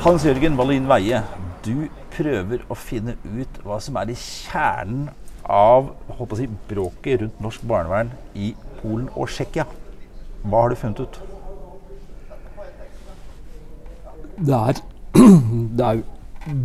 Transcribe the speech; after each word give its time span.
Hans 0.00 0.24
Jørgen 0.26 0.56
Wallin 0.58 0.88
Veie, 0.90 1.20
du 1.62 1.86
prøver 2.10 2.64
å 2.66 2.74
finne 2.74 3.14
ut 3.22 3.60
hva 3.62 3.76
som 3.78 3.98
er 4.00 4.10
i 4.10 4.16
kjernen 4.18 5.12
av 5.46 5.92
håper 6.16 6.34
å 6.34 6.38
si, 6.40 6.48
bråket 6.70 7.22
rundt 7.22 7.38
norsk 7.44 7.62
barnevern 7.70 8.10
i 8.34 8.50
Polen 8.80 9.06
og 9.14 9.30
Tsjekkia. 9.30 9.68
Hva 10.42 10.64
har 10.64 10.74
du 10.74 10.78
funnet 10.80 11.04
ut? 11.04 11.20
Det 14.40 14.58
er, 14.58 14.82
det 15.78 15.86
er 15.86 16.02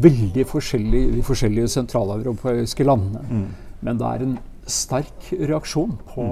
veldig 0.09 0.45
forskjellig 0.49 1.03
de 1.13 1.23
forskjellige 1.29 1.75
sentraleuropeiske 1.75 2.87
landene. 2.87 3.21
Mm. 3.29 3.49
Men 3.85 4.01
det 4.01 4.07
er 4.09 4.25
en 4.25 4.37
sterk 4.65 5.29
reaksjon 5.35 5.99
på 6.09 6.31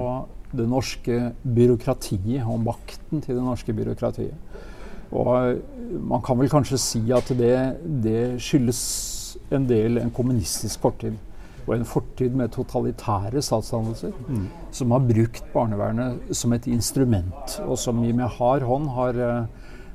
det 0.53 0.67
norske 0.69 1.19
byråkratiet 1.43 2.45
og 2.45 2.61
makten 2.63 3.23
til 3.23 3.37
det 3.37 3.43
norske 3.43 3.73
byråkratiet. 3.75 4.33
Og 5.13 5.59
man 6.01 6.23
kan 6.25 6.39
vel 6.39 6.49
kanskje 6.49 6.79
si 6.81 7.03
at 7.13 7.29
det, 7.37 7.57
det 8.03 8.41
skyldes 8.41 8.81
en 9.53 9.67
del 9.69 10.01
en 10.01 10.13
kommunistisk 10.13 10.81
fortid. 10.81 11.17
Og 11.63 11.77
en 11.77 11.85
fortid 11.87 12.33
med 12.35 12.51
totalitære 12.51 13.41
statsdannelser 13.41 14.11
som 14.75 14.91
har 14.91 15.05
brukt 15.07 15.45
barnevernet 15.53 16.33
som 16.35 16.53
et 16.53 16.67
instrument, 16.67 17.59
og 17.63 17.77
som 17.79 18.01
i 18.03 18.11
med 18.11 18.27
hard 18.35 18.65
hånd 18.67 18.89
har 18.91 19.19
eh, 19.23 19.45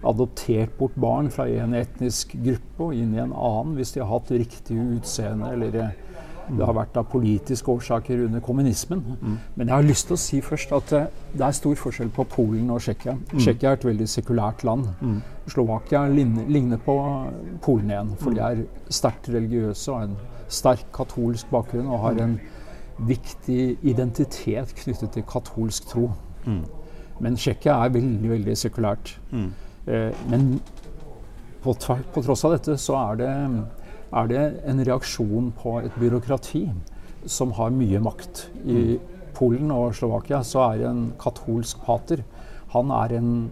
adoptert 0.06 0.72
bort 0.78 0.96
barn 0.96 1.28
fra 1.34 1.48
en 1.50 1.74
etnisk 1.76 2.32
gruppe 2.40 2.88
og 2.88 2.94
inn 2.96 3.12
i 3.16 3.20
en 3.20 3.34
annen 3.34 3.76
hvis 3.76 3.92
de 3.94 4.00
har 4.00 4.12
hatt 4.14 4.32
riktig 4.32 4.78
utseende 4.78 5.52
eller 5.52 5.80
eh, 5.82 5.96
det 6.56 6.64
har 6.64 6.74
vært 6.76 6.96
av 6.96 7.06
politiske 7.12 7.70
årsaker 7.70 8.24
under 8.24 8.40
kommunismen. 8.40 9.02
Men 9.54 9.68
jeg 9.68 9.74
har 9.74 9.86
lyst 9.86 10.06
til 10.08 10.16
å 10.16 10.20
si 10.22 10.40
først 10.40 10.72
at 10.72 10.92
eh, 10.96 11.06
det 11.34 11.44
er 11.46 11.56
stor 11.56 11.74
forskjell 11.74 12.10
på 12.14 12.24
Polen 12.24 12.70
og 12.70 12.80
Tsjekkia. 12.80 13.16
Tsjekkia 13.34 13.70
er 13.70 13.80
et 13.80 13.84
veldig 13.84 14.08
sekulært 14.08 14.64
land. 14.64 14.86
Slovakia 15.48 16.06
ligner, 16.08 16.48
ligner 16.48 16.80
på 16.84 16.96
Polen 17.62 17.90
igjen, 17.90 18.14
for 18.20 18.36
de 18.36 18.40
er 18.40 18.64
sterkt 18.88 19.28
religiøse 19.32 19.92
og 19.92 19.98
har 19.98 20.08
en 20.08 20.16
sterk 20.48 20.86
katolsk 20.96 21.50
bakgrunn 21.50 21.86
og 21.86 22.00
har 22.06 22.22
en 22.24 22.38
viktig 23.08 23.78
identitet 23.82 24.74
knyttet 24.74 25.12
til 25.14 25.22
katolsk 25.28 25.86
tro. 25.88 26.10
Men 27.20 27.36
Tsjekkia 27.36 27.84
er 27.84 27.94
veldig, 27.94 28.30
veldig 28.30 28.56
sekulært. 28.56 29.18
Eh, 29.86 30.12
men 30.30 30.60
på, 31.62 31.74
på 32.14 32.22
tross 32.22 32.44
av 32.44 32.54
dette 32.56 32.76
så 32.78 32.96
er 32.96 33.18
det, 33.20 33.30
er 34.12 34.28
det 34.30 34.42
en 34.66 34.84
reaksjon 34.84 35.52
på 35.58 35.78
et 35.82 35.94
byråkrati 36.00 36.64
som 37.28 37.52
har 37.58 37.70
mye 37.70 38.00
makt. 38.00 38.46
I 38.64 38.98
Polen 39.34 39.70
og 39.70 39.94
Slovakia 39.94 40.40
så 40.42 40.64
er 40.72 40.86
en 40.88 41.12
katolsk 41.20 41.82
pater 41.86 42.24
han 42.72 42.90
er 42.90 43.16
en 43.18 43.50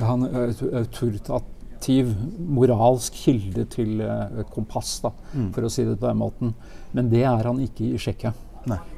han 0.00 0.22
er 0.24 0.46
aut- 0.48 0.62
autoritativ 0.74 2.14
moralsk 2.38 3.12
kilde 3.24 3.64
til 3.70 4.00
eh, 4.00 4.40
et 4.40 4.50
kompass, 4.50 5.00
da, 5.04 5.10
for 5.52 5.62
å 5.66 5.70
si 5.70 5.84
det 5.84 5.98
på 6.00 6.08
den 6.08 6.18
måten. 6.18 6.54
Men 6.92 7.10
det 7.12 7.22
er 7.28 7.44
han 7.44 7.60
ikke 7.60 7.84
i 7.92 7.98
Tsjekkia. 8.00 8.32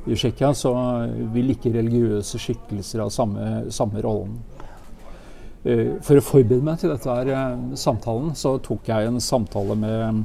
I 0.06 0.14
Tsjekkia 0.14 0.52
så 0.54 0.72
vil 1.32 1.50
ikke 1.54 1.72
religiøse 1.74 2.38
skikkelser 2.38 3.00
ha 3.02 3.08
samme, 3.10 3.70
samme 3.72 4.02
rollen. 4.04 4.38
Eh, 5.64 5.96
For 6.04 6.20
å 6.20 6.24
forberede 6.24 6.64
meg 6.64 6.80
til 6.82 6.92
dette 6.92 7.18
eh, 7.32 7.58
samtalen, 7.80 8.34
så 8.36 8.58
tok 8.62 8.88
jeg 8.92 9.08
en 9.08 9.20
samtale 9.20 9.76
med 9.80 10.24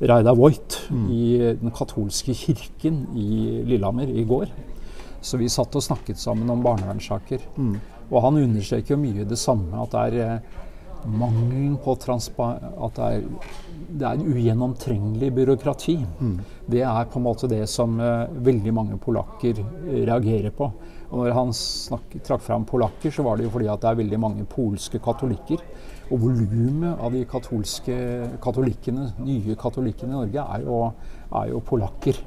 Reidar 0.00 0.36
Voigt 0.36 0.82
i 1.08 1.38
den 1.56 1.72
katolske 1.72 2.34
kirken 2.36 3.06
i 3.16 3.62
Lillehammer 3.64 4.10
i 4.12 4.24
går. 4.28 4.50
Så 5.24 5.40
vi 5.40 5.48
satt 5.48 5.74
og 5.74 5.82
snakket 5.82 6.20
sammen 6.20 6.50
om 6.52 6.62
barnevernssaker. 6.62 7.40
Og 8.10 8.22
han 8.22 8.36
understreker 8.36 8.94
jo 8.94 9.00
mye 9.00 9.24
det 9.26 9.38
samme, 9.40 9.72
at 9.82 9.96
det 9.96 10.20
er 10.20 10.36
eh, 10.36 10.40
mangelen 11.06 11.78
på 11.82 11.96
transpa... 11.96 12.52
At 12.76 13.00
det 13.00 13.08
er, 13.16 13.24
det 13.88 14.06
er 14.08 14.22
ugjennomtrengelig 14.22 15.30
byråkrati. 15.34 15.96
Det 16.66 16.82
er 16.82 17.08
på 17.10 17.20
en 17.20 17.26
måte 17.26 17.48
det 17.50 17.64
som 17.70 17.98
uh, 18.00 18.28
veldig 18.30 18.74
mange 18.74 18.98
polakker 18.98 19.60
eh, 19.62 20.04
reagerer 20.06 20.50
på. 20.50 20.70
Og 21.06 21.20
når 21.22 21.34
han 21.36 21.52
snakk, 21.54 22.16
trakk 22.26 22.42
fram 22.42 22.64
polakker, 22.66 23.12
så 23.14 23.22
var 23.22 23.36
det 23.36 23.46
jo 23.46 23.52
fordi 23.54 23.68
at 23.70 23.82
det 23.82 23.90
er 23.90 24.00
veldig 24.02 24.18
mange 24.20 24.46
polske 24.50 24.98
katolikker. 24.98 25.62
Og 26.10 26.20
volumet 26.22 27.02
av 27.02 27.14
de 27.14 27.24
katolske 27.26 27.96
katolikkene, 28.42 29.12
nye 29.22 29.56
katolikkene 29.58 30.12
i 30.12 30.16
Norge 30.16 30.46
er 30.56 30.66
jo, 30.66 30.80
er 31.30 31.52
jo 31.52 31.62
polakker. 31.66 32.18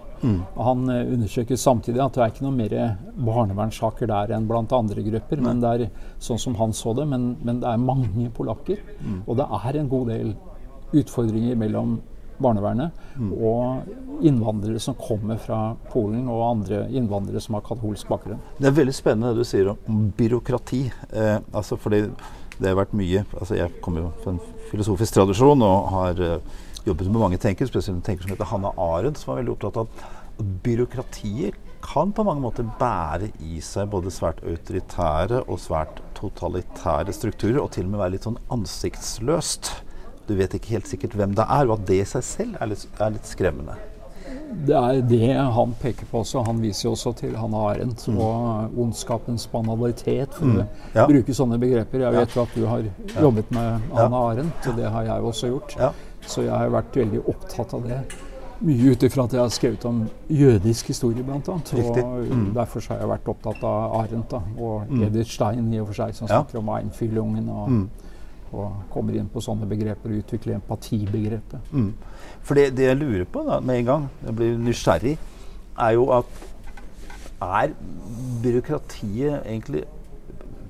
Og 0.55 0.63
Han 0.65 0.89
uh, 0.89 1.13
undersøker 1.13 1.59
samtidig 1.59 2.01
at 2.03 2.15
det 2.15 2.23
er 2.23 2.33
ikke 2.33 2.47
noe 2.47 2.55
mer 2.55 2.75
barnevernssaker 3.15 4.09
der 4.11 4.35
enn 4.35 4.47
blant 4.47 4.73
andre 4.75 5.03
grupper. 5.05 5.43
Men 5.43 5.61
det 5.63 5.75
er 5.75 5.89
sånn 6.23 6.39
som 6.39 6.55
han 6.59 6.75
så 6.75 6.95
det, 6.95 7.07
men, 7.07 7.33
men 7.43 7.61
det 7.63 7.69
er 7.71 7.83
mange 7.83 8.31
polakker. 8.35 8.79
Og 9.25 9.39
det 9.39 9.47
er 9.47 9.79
en 9.79 9.91
god 9.91 10.11
del 10.15 10.33
utfordringer 10.95 11.57
mellom 11.59 11.99
barnevernet 12.39 12.95
og 13.35 14.23
innvandrere 14.25 14.79
som 14.81 14.95
kommer 14.99 15.39
fra 15.41 15.75
Polen, 15.91 16.27
og 16.31 16.45
andre 16.45 16.85
innvandrere 16.95 17.41
som 17.43 17.57
har 17.57 17.65
katolsk 17.67 18.09
bakgrunn. 18.09 18.39
Det 18.59 18.69
er 18.69 18.77
veldig 18.77 18.95
spennende 18.95 19.33
det 19.33 19.43
du 19.43 19.49
sier 19.49 19.73
om 19.73 20.05
byråkrati. 20.17 20.81
Eh, 21.11 21.37
altså 21.51 21.77
fordi 21.79 22.05
det 22.59 22.67
har 22.67 22.75
vært 22.75 22.95
mye 22.97 23.21
altså 23.39 23.55
Jeg 23.55 23.71
kommer 23.79 24.03
jo 24.03 24.09
fra 24.19 24.33
en 24.33 24.41
filosofisk 24.67 25.15
tradisjon 25.15 25.63
og 25.63 25.91
har 25.93 26.23
eh, 26.23 26.57
jobbet 26.87 27.11
med 27.11 27.23
mange 27.23 27.39
tenkere, 27.41 27.69
spesielt 27.69 27.97
en 27.97 28.05
tenker 28.05 28.25
som 28.25 28.33
heter 28.33 28.51
Hanna 28.51 28.73
Arendt, 28.79 29.19
som 29.19 29.33
var 29.33 29.41
veldig 29.41 29.55
opptatt 29.55 29.79
av 29.79 29.89
at 29.89 30.45
byråkratier 30.63 31.57
kan 31.83 32.11
på 32.15 32.23
mange 32.27 32.43
måter 32.43 32.67
bære 32.79 33.29
i 33.43 33.59
seg 33.63 33.87
både 33.91 34.11
svært 34.11 34.41
autoritære 34.43 35.45
og 35.47 35.59
svært 35.63 36.01
totalitære 36.19 37.15
strukturer, 37.15 37.61
og 37.63 37.71
til 37.75 37.87
og 37.87 37.93
med 37.93 38.03
være 38.03 38.15
litt 38.17 38.27
sånn 38.27 38.39
ansiktsløst. 38.51 39.71
Du 40.29 40.35
vet 40.37 40.53
ikke 40.53 40.75
helt 40.77 40.87
sikkert 40.89 41.15
hvem 41.17 41.33
det 41.37 41.45
er, 41.49 41.65
og 41.69 41.79
at 41.79 41.87
det 41.89 42.01
i 42.03 42.05
seg 42.07 42.23
selv 42.27 42.59
er 42.61 42.69
litt, 42.71 42.85
er 43.01 43.15
litt 43.15 43.25
skremmende. 43.25 43.75
Det 44.65 44.75
er 44.77 44.99
det 45.09 45.29
han 45.55 45.73
peker 45.81 46.05
på 46.11 46.21
også. 46.23 46.43
Han 46.45 46.59
viser 46.61 46.87
jo 46.87 46.91
også 46.95 47.13
til 47.17 47.35
Hanne 47.37 47.57
Arendt 47.69 48.03
og 48.11 48.77
ondskapens 48.81 49.47
banalitet, 49.51 50.33
for 50.37 50.45
å 50.45 50.65
Ja. 50.95 51.05
bruke 51.09 51.33
sånne 51.33 51.57
begreper. 51.61 51.99
Jeg 52.05 52.13
vet 52.13 52.35
jo 52.35 52.41
at 52.41 52.53
du 52.55 52.65
har 52.67 52.83
jobbet 53.21 53.51
med 53.51 53.81
Hanna 53.93 54.17
Arendt, 54.31 54.67
og 54.67 54.75
det 54.77 54.89
har 54.89 55.03
jeg 55.03 55.21
også 55.31 55.47
gjort. 55.53 55.75
Ja. 55.79 55.91
Så 56.27 56.43
jeg 56.43 56.51
har 56.53 56.69
vært 56.69 56.93
veldig 56.93 57.23
opptatt 57.27 57.73
av 57.73 57.87
det. 57.87 57.99
Mye 58.61 58.91
ut 58.91 59.03
ifra 59.07 59.23
at 59.23 59.31
jeg 59.31 59.39
har 59.39 59.49
skrevet 59.55 59.85
om 59.85 60.09
jødisk 60.29 60.87
historie, 60.91 61.23
bl.a. 61.23 61.39
Og 61.39 62.53
derfor 62.53 62.81
så 62.83 62.89
har 62.93 62.99
jeg 62.99 63.09
vært 63.13 63.29
opptatt 63.33 63.63
av 63.63 63.95
Arendt 64.01 64.29
da, 64.29 64.41
og 64.59 64.91
Edith 65.01 65.29
Stein 65.31 65.73
i 65.73 65.79
og 65.79 65.87
for 65.87 65.93
seg, 66.03 66.13
som 66.15 66.27
Ja. 66.27 66.41
snakker 66.43 66.59
om 66.59 66.67
Einfühlungen 66.75 67.49
og, 67.49 67.87
og 68.53 68.91
kommer 68.93 69.17
inn 69.17 69.29
på 69.31 69.43
sånne 69.43 69.67
begreper 69.69 70.11
og 70.11 70.23
utvikler 70.23 70.57
empatibegrepet. 70.57 71.71
Mm. 71.71 71.91
For 72.45 72.59
det, 72.59 72.71
det 72.77 72.89
jeg 72.89 72.99
lurer 72.99 73.27
på 73.29 73.43
da, 73.47 73.59
med 73.63 73.81
en 73.81 73.91
gang, 73.91 74.07
jeg 74.25 74.37
blir 74.39 74.57
nysgjerrig, 74.63 75.15
er 75.79 75.95
jo 75.95 76.09
at 76.17 76.41
er 77.39 77.71
byråkratiet 78.43 79.45
egentlig 79.45 79.85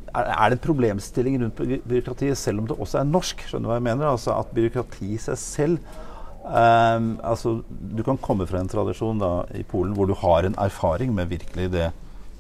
er, 0.10 0.50
det 0.50 0.58
en 0.58 0.62
problemstilling 0.62 1.40
rundt 1.42 1.58
byråkratiet 1.88 2.38
selv 2.38 2.62
om 2.62 2.70
det 2.70 2.78
også 2.78 3.00
er 3.02 3.10
norsk? 3.10 3.42
Skjønner 3.46 3.68
du 3.68 3.72
hva 3.72 3.80
jeg 3.80 3.88
mener? 3.88 4.10
Altså 4.10 4.36
At 4.38 4.54
byråkrati 4.54 5.14
i 5.16 5.20
seg 5.22 5.42
selv 5.42 5.98
Um, 6.40 7.20
altså 7.22 7.60
Du 7.70 8.00
kan 8.02 8.18
komme 8.18 8.48
fra 8.48 8.62
en 8.64 8.70
tradisjon 8.72 9.20
da, 9.22 9.44
i 9.54 9.62
Polen 9.68 9.92
hvor 9.94 10.08
du 10.10 10.16
har 10.18 10.48
en 10.48 10.56
erfaring 10.58 11.12
med 11.14 11.28
virkelig 11.30 11.68
det 11.70 11.92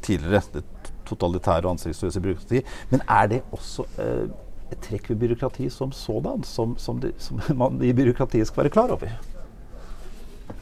tidligere, 0.01 0.41
det 0.53 0.63
totalitære 1.06 1.67
og 1.67 1.75
ansiktsløse 1.75 2.21
byråkratiet. 2.23 2.71
Men 2.89 3.03
er 3.06 3.27
det 3.27 3.41
også 3.51 3.85
eh, 4.00 4.31
et 4.69 4.80
trekk 4.85 5.09
ved 5.12 5.19
byråkrati 5.25 5.69
som 5.74 5.91
sådan, 5.96 6.44
som, 6.44 6.78
som, 6.78 7.02
de, 7.02 7.13
som 7.18 7.41
man 7.62 7.81
i 7.84 7.94
byråkratiet 7.94 8.47
skal 8.47 8.66
være 8.66 8.74
klar 8.78 8.96
over? 8.96 9.18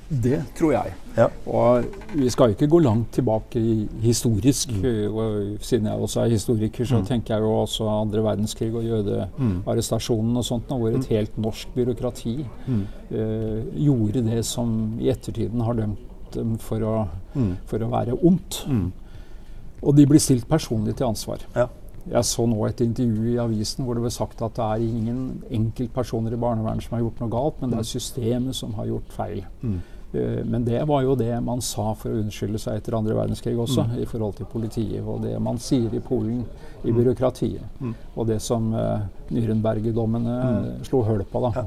Det 0.07 0.37
tror 0.55 0.71
jeg. 0.71 0.93
Ja. 1.17 1.25
Og 1.51 1.83
vi 2.15 2.29
skal 2.31 2.53
ikke 2.53 2.69
gå 2.71 2.79
langt 2.79 3.09
tilbake 3.17 3.59
i 3.59 3.87
historisk. 3.99 4.71
Og 5.11 5.57
siden 5.59 5.89
jeg 5.89 6.03
også 6.05 6.21
er 6.21 6.31
historiker, 6.31 6.87
så 6.87 7.01
tenker 7.03 7.35
jeg 7.35 7.43
jo 7.43 7.51
også 7.65 7.89
andre 7.91 8.23
verdenskrig 8.23 8.69
og 8.71 8.85
jødearrestasjonen 8.87 10.37
og 10.39 10.45
sånt, 10.47 10.71
hvor 10.71 10.95
et 10.95 11.09
helt 11.11 11.35
norsk 11.37 11.73
byråkrati 11.75 12.37
eh, 12.39 13.59
gjorde 13.83 14.23
det 14.29 14.45
som 14.47 14.95
i 15.01 15.11
ettertiden 15.11 15.65
har 15.67 15.75
dømt 15.75 16.31
dem 16.35 16.55
for 16.59 16.83
å, 16.83 16.95
for 17.67 17.83
å 17.83 17.91
være 17.91 18.15
ondt. 18.15 18.61
Og 19.83 19.95
de 19.97 20.07
blir 20.07 20.23
stilt 20.23 20.47
personlig 20.47 20.95
til 20.97 21.09
ansvar. 21.11 21.43
Ja. 21.55 21.67
Jeg 22.11 22.23
så 22.23 22.45
nå 22.47 22.65
et 22.67 22.81
intervju 22.81 23.33
i 23.33 23.39
avisen 23.41 23.85
hvor 23.85 23.97
det 23.97 24.05
ble 24.05 24.11
sagt 24.13 24.41
at 24.45 24.55
det 24.55 24.63
er 24.63 24.83
ingen 24.85 25.43
enkeltpersoner 25.51 26.33
i 26.33 26.39
barnevernet 26.39 26.85
som 26.85 26.95
har 26.95 27.03
gjort 27.03 27.21
noe 27.23 27.33
galt, 27.33 27.61
men 27.61 27.73
det 27.73 27.79
er 27.81 27.89
systemet 27.89 28.55
som 28.55 28.73
har 28.79 28.87
gjort 28.87 29.13
feil. 29.15 29.43
Eh, 30.13 30.45
Men 30.45 30.63
det 30.65 30.85
var 30.87 31.01
jo 31.03 31.15
det 31.15 31.33
man 31.43 31.61
sa 31.61 31.93
for 31.93 32.09
å 32.13 32.21
unnskylde 32.21 32.59
seg 32.63 32.79
etter 32.79 32.95
andre 32.95 33.15
verdenskrig 33.17 33.57
også, 33.59 33.83
i 33.99 34.05
forhold 34.07 34.37
til 34.37 34.45
politiet. 34.45 35.03
Og 35.03 35.21
det 35.21 35.35
man 35.43 35.59
sier 35.59 35.93
i 35.93 35.99
Polen 35.99 36.45
i 36.83 36.91
byråkratiet. 36.95 37.81
Og 38.15 38.27
det 38.27 38.39
som 38.41 38.71
uh, 38.73 39.03
Nürnberg-dommene 39.33 40.37
eh, 40.37 40.85
slo 40.87 41.03
høl 41.03 41.25
på. 41.27 41.41
da. 41.43 41.65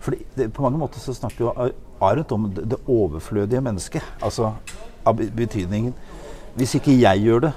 Fordi 0.00 0.18
det, 0.36 0.52
På 0.52 0.62
mange 0.62 0.78
måter 0.78 1.00
så 1.00 1.14
snakker 1.14 1.44
jo 1.44 1.72
Arendt 2.02 2.32
om 2.32 2.50
det, 2.54 2.68
det 2.70 2.78
overflødige 2.86 3.60
mennesket. 3.60 4.02
Altså 4.22 4.52
av 5.04 5.18
betydningen 5.18 5.94
Hvis 6.54 6.74
ikke 6.74 6.94
jeg 7.00 7.22
gjør 7.24 7.40
det, 7.40 7.52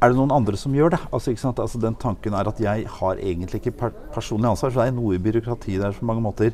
er 0.00 0.12
det 0.12 0.16
noen 0.18 0.30
andre 0.34 0.56
som 0.56 0.74
gjør 0.76 0.92
det? 0.94 1.00
Altså, 1.12 1.32
ikke 1.32 1.42
sant? 1.42 1.58
Altså, 1.62 1.78
den 1.82 1.96
tanken 1.98 2.34
er 2.38 2.48
at 2.50 2.60
jeg 2.62 2.86
har 2.98 3.16
egentlig 3.18 3.60
ikke 3.62 3.76
per 3.80 3.94
personlig 4.14 4.50
ansvar. 4.52 4.70
Så 4.70 4.80
det 4.82 4.88
er 4.92 4.98
noe 4.98 5.16
i 5.16 5.22
byråkratiet 5.22 5.82
der 5.82 5.96
på 5.96 6.06
mange 6.06 6.22
måter 6.22 6.52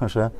kanskje 0.00 0.30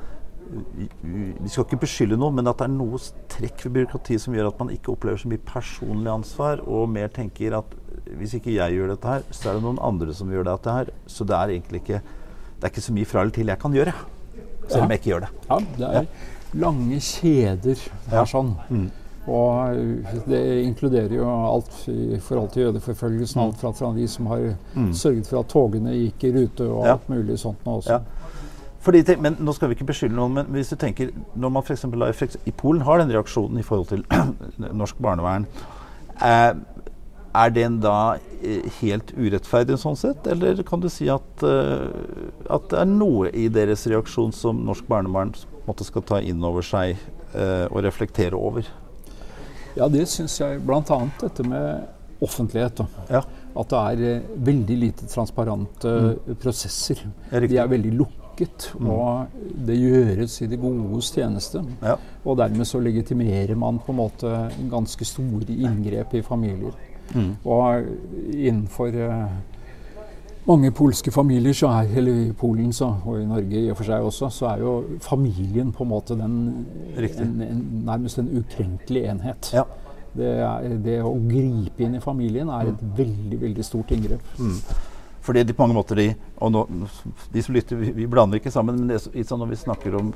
Vi 0.51 1.47
skal 1.47 1.63
ikke 1.63 1.77
beskylde 1.85 2.17
noe, 2.19 2.33
men 2.35 2.49
at 2.49 2.57
det 2.59 2.65
er 2.65 2.73
noe 2.73 2.97
trekk 3.31 3.61
ved 3.63 3.71
byråkratiet 3.77 4.19
som 4.19 4.33
gjør 4.35 4.49
at 4.49 4.57
man 4.59 4.73
ikke 4.73 4.91
opplever 4.91 5.21
så 5.21 5.29
mye 5.31 5.39
personlig 5.47 6.11
ansvar, 6.11 6.59
og 6.67 6.89
mer 6.91 7.07
tenker 7.13 7.55
at 7.55 7.77
hvis 8.17 8.33
ikke 8.35 8.57
jeg 8.57 8.75
gjør 8.75 8.91
dette 8.91 9.07
her, 9.07 9.23
så 9.31 9.47
er 9.47 9.53
det 9.55 9.63
noen 9.63 9.79
andre 9.79 10.11
som 10.17 10.27
gjør 10.33 10.49
dette 10.49 10.73
her. 10.75 10.91
Så 11.07 11.23
det 11.23 11.37
er 11.37 11.53
egentlig 11.55 11.79
ikke 11.85 12.01
det 12.03 12.67
er 12.67 12.73
ikke 12.73 12.83
så 12.83 12.93
mye 12.93 13.07
fra 13.09 13.21
eller 13.23 13.33
til 13.37 13.47
jeg 13.49 13.59
kan 13.61 13.73
gjøre. 13.73 13.93
Selv 14.67 14.83
om 14.83 14.91
jeg 14.91 14.99
ikke 14.99 15.09
gjør 15.13 15.23
det. 15.23 15.29
Ja, 15.47 15.59
det 15.77 15.87
er 16.01 16.59
lange 16.61 16.99
kjeder 17.01 17.79
her 18.11 18.17
Ja. 18.19 18.25
sånn. 18.27 18.51
Mm. 18.69 18.89
Og 19.27 19.75
uh, 19.77 20.21
det 20.27 20.41
inkluderer 20.65 21.13
jo 21.13 21.27
alt 21.29 21.75
i 21.93 22.17
forhold 22.19 22.49
til 22.55 22.63
jødeforfølgelsen. 22.67 23.41
Alt 23.43 23.59
fra, 23.61 23.71
fra 23.71 23.91
de 23.95 24.07
som 24.07 24.25
har 24.31 24.55
Mm. 24.75 24.93
sørget 24.93 25.27
for 25.27 25.39
at 25.39 25.47
togene 25.51 25.91
gikk 25.93 26.23
i 26.23 26.31
rute 26.39 26.61
og 26.69 26.85
Ja. 26.85 26.93
alt 26.93 27.09
mulig 27.09 27.37
sånt 27.39 27.65
nå 27.65 27.77
også. 27.81 27.89
Ja. 27.91 27.99
Fordi, 28.81 29.03
men 29.21 29.35
Nå 29.39 29.53
skal 29.53 29.69
vi 29.69 29.75
ikke 29.75 29.85
beskylde 29.85 30.15
noen, 30.15 30.33
men 30.33 30.45
hvis 30.45 30.69
du 30.69 30.75
tenker 30.75 31.11
når 31.37 31.49
man 31.51 31.63
da, 31.63 32.11
I 32.47 32.51
Polen 32.51 32.81
har 32.81 32.97
den 32.97 33.11
reaksjonen 33.11 33.59
i 33.59 33.61
forhold 33.61 33.87
til 33.87 34.03
norsk 34.73 34.95
barnevern. 35.01 35.45
Eh, 36.21 36.53
er 37.35 37.49
den 37.49 37.79
da 37.79 38.17
eh, 38.43 38.65
helt 38.81 39.13
urettferdig 39.15 39.77
sånn 39.79 39.95
sett, 39.95 40.25
eller 40.27 40.63
kan 40.67 40.81
du 40.81 40.89
si 40.89 41.07
at, 41.09 41.43
eh, 41.43 41.87
at 42.49 42.69
det 42.69 42.79
er 42.79 42.85
noe 42.89 43.29
i 43.29 43.47
deres 43.53 43.85
reaksjon 43.87 44.33
som 44.33 44.65
norsk 44.65 44.87
barnevern 44.89 45.33
måtte 45.67 45.85
skal 45.87 46.01
ta 46.01 46.19
inn 46.19 46.43
over 46.43 46.61
seg 46.65 46.97
eh, 47.35 47.67
og 47.71 47.83
reflektere 47.85 48.33
over? 48.33 48.65
Ja, 49.77 49.87
det 49.91 50.07
syns 50.11 50.37
jeg 50.41 50.61
bl.a. 50.65 50.99
dette 51.21 51.45
med 51.47 51.87
offentlighet. 52.21 52.83
Ja, 53.09 53.23
At 53.57 53.71
det 53.71 53.79
er 53.81 54.01
eh, 54.07 54.33
veldig 54.47 54.77
lite 54.79 55.07
transparente 55.09 55.93
prosesser. 56.41 57.01
Er 57.31 57.47
De 57.47 57.57
er 57.57 57.71
veldig 57.71 57.93
lukket, 57.97 58.71
og 58.79 59.33
det 59.67 59.77
gjøres 59.79 60.37
i 60.41 60.49
det 60.51 60.59
godes 60.61 61.11
tjeneste. 61.15 61.63
Ja. 61.81 61.97
Og 62.23 62.37
dermed 62.39 62.69
så 62.69 62.79
legitimerer 62.79 63.57
man 63.59 63.81
på 63.81 63.93
en 63.93 64.01
måte 64.03 64.35
ganske 64.71 65.05
store 65.05 65.49
inngrep 65.51 66.15
i 66.19 66.23
familier. 66.25 66.77
Mm. 67.15 67.33
Og 67.43 67.89
innenfor 68.31 68.95
eh, 68.95 69.33
mange 70.47 70.71
polske 70.73 71.11
familier, 71.13 71.53
så 71.53 71.69
er, 71.69 71.91
eller 72.01 72.17
i 72.27 72.31
Polen 72.37 72.71
så, 72.73 72.87
og 73.05 73.19
i 73.21 73.25
Norge 73.29 73.59
i 73.61 73.69
og 73.71 73.77
for 73.77 73.87
seg 73.87 74.07
også, 74.07 74.29
så 74.33 74.47
er 74.53 74.63
jo 74.63 74.71
familien 75.05 75.71
på 75.75 75.85
en 75.85 75.91
måte 75.91 76.17
den, 76.17 76.37
en, 76.97 77.41
en, 77.45 77.61
nærmest 77.85 78.19
en 78.19 78.31
ukrenkelig 78.41 79.03
enhet. 79.11 79.51
Ja. 79.53 79.63
Det, 80.11 80.31
er, 80.43 80.73
det 80.83 80.97
å 81.07 81.13
gripe 81.23 81.85
inn 81.85 81.95
i 81.95 82.03
familien 82.03 82.49
er 82.51 82.73
et 82.73 82.81
veldig 82.97 83.37
veldig 83.45 83.63
stort 83.63 83.93
inngrep. 83.95 84.33
Mm. 84.39 84.57
Fordi 85.21 85.43
de 85.45 85.53
på 85.53 85.61
mange 85.63 85.77
måter 85.77 85.99
de, 86.01 86.07
og 86.41 86.51
nå, 86.51 86.65
de 87.31 87.43
som 87.45 87.55
lytter, 87.55 87.77
vi, 87.77 87.91
vi 88.01 88.07
blander 88.09 88.41
ikke 88.41 88.51
sammen, 88.51 88.79
men 88.81 88.89
det, 88.89 88.97
er 88.97 89.05
så- 89.05 89.27
sånn 89.29 89.43
når 89.43 89.51
vi 89.53 89.59
snakker 89.61 89.95
om 89.99 90.09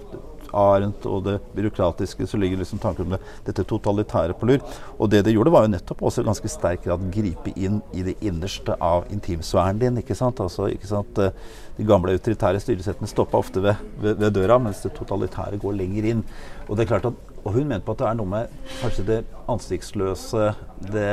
Arendt 0.56 1.06
og 1.10 1.24
det 1.28 1.36
byråkratiske, 1.56 2.28
så 2.28 2.40
ligger 2.40 2.62
liksom 2.62 2.80
tanken 2.82 3.08
om 3.10 3.16
det, 3.16 3.20
dette 3.48 3.66
totalitære 3.68 4.38
på 4.40 4.50
lur. 4.50 4.64
Og 4.98 5.12
det 5.12 5.24
det 5.28 5.34
gjorde, 5.36 5.54
var 5.54 5.66
jo 5.66 5.74
nettopp 5.74 6.04
også 6.06 6.24
i 6.24 6.28
ganske 6.30 6.52
sterk 6.52 6.86
grad 6.88 7.06
gripe 7.14 7.54
inn 7.60 7.82
i 7.94 8.06
det 8.08 8.16
innerste 8.26 8.78
av 8.80 9.10
intimsfæren 9.14 9.82
din. 9.82 10.02
ikke 10.02 10.18
sant? 10.18 10.40
Altså, 10.40 10.70
ikke 10.72 10.90
sant? 10.90 11.18
eh, 11.20 11.32
De 11.78 11.84
gamle 11.84 12.14
autoritære 12.16 12.62
styresettene 12.64 13.10
stoppa 13.12 13.38
ofte 13.38 13.60
ved, 13.60 13.76
ved, 14.00 14.16
ved 14.22 14.32
døra, 14.38 14.56
mens 14.64 14.80
det 14.86 14.94
totalitære 14.96 15.60
går 15.60 15.76
lenger 15.76 16.06
inn. 16.14 16.22
Og 16.70 16.78
det 16.78 16.86
er 16.86 16.94
klart 16.94 17.10
at, 17.12 17.34
og 17.44 17.52
hun 17.54 17.68
mente 17.68 17.86
på 17.86 17.92
at 17.92 18.00
det 18.00 18.08
er 18.08 18.16
noe 18.22 18.32
med 18.32 18.54
kanskje 18.80 19.06
det 19.10 19.18
ansiktsløse, 19.52 20.54
det 20.88 21.10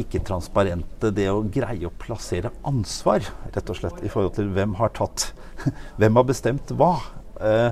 ikke-transparente, 0.00 1.10
det 1.14 1.28
å 1.30 1.42
greie 1.54 1.86
å 1.86 1.92
plassere 2.02 2.50
ansvar, 2.66 3.26
rett 3.54 3.70
og 3.70 3.78
slett, 3.78 4.00
i 4.02 4.10
forhold 4.10 4.34
til 4.38 4.48
hvem 4.54 4.74
har 4.80 4.90
tatt 4.96 5.28
Hvem 6.00 6.18
har 6.18 6.26
bestemt 6.26 6.72
hva? 6.74 6.96
Eh, 7.38 7.70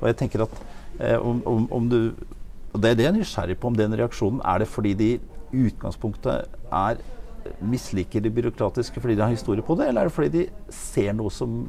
og 0.00 0.08
jeg 0.10 0.18
tenker 0.20 0.44
at 0.46 0.56
eh, 1.00 1.18
om, 1.18 1.42
om, 1.46 1.68
om 1.72 1.88
du 1.90 2.14
Og 2.74 2.82
det 2.82 2.90
er 2.90 2.94
det 2.98 3.04
jeg 3.04 3.12
er 3.12 3.18
nysgjerrig 3.18 3.58
på, 3.58 3.70
om 3.70 3.76
den 3.78 3.94
reaksjonen 3.94 4.40
Er 4.44 4.58
det 4.58 4.68
fordi 4.68 4.94
de 4.98 5.10
i 5.54 5.66
utgangspunktet 5.68 6.48
er 6.72 7.02
misliker 7.60 8.22
det 8.24 8.32
byråkratiske 8.34 9.00
fordi 9.00 9.14
de 9.14 9.22
har 9.22 9.30
historie 9.30 9.62
på 9.62 9.76
det, 9.78 9.88
eller 9.88 10.00
er 10.00 10.08
det 10.08 10.16
fordi 10.16 10.30
de 10.32 10.72
ser 10.72 11.12
noe 11.12 11.30
som 11.30 11.60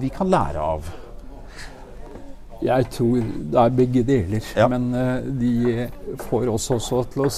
vi 0.00 0.10
kan 0.12 0.28
lære 0.30 0.60
av? 0.60 0.90
Jeg 2.62 2.86
tror 2.94 3.22
det 3.52 3.58
er 3.58 3.72
begge 3.76 4.02
deler. 4.06 4.44
Ja. 4.56 4.68
Men 4.70 4.90
eh, 4.94 5.24
de 5.40 5.86
får 6.28 6.48
oss 6.52 6.68
også 6.70 7.02
til 7.12 7.24
å 7.26 7.30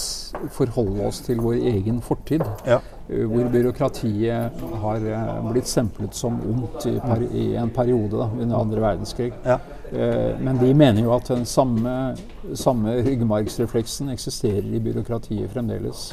forholde 0.53 1.07
oss 1.09 1.23
til 1.25 1.41
vår 1.41 1.63
egen 1.73 2.03
fortid. 2.05 2.45
Ja. 2.69 2.81
eh, 3.09 3.25
Hvor 3.31 3.49
byråkratiet 3.53 4.65
har 4.83 5.07
eh, 5.09 5.49
blitt 5.51 5.71
stemplet 5.71 6.17
som 6.17 6.37
ondt 6.45 6.87
i, 6.91 6.97
i 7.41 7.47
en 7.61 7.73
periode 7.73 8.19
da, 8.21 8.29
under 8.37 8.61
andre 8.61 8.85
verdenskrig. 8.85 9.33
Ja. 9.47 9.59
Men 9.95 10.57
de 10.59 10.73
mener 10.75 11.05
jo 11.05 11.13
at 11.15 11.29
den 11.31 11.45
samme, 11.47 11.93
samme 12.59 12.97
ryggmargsrefleksen 13.07 14.09
eksisterer 14.11 14.65
i 14.75 14.81
byråkratiet 14.83 15.53
fremdeles. 15.53 16.09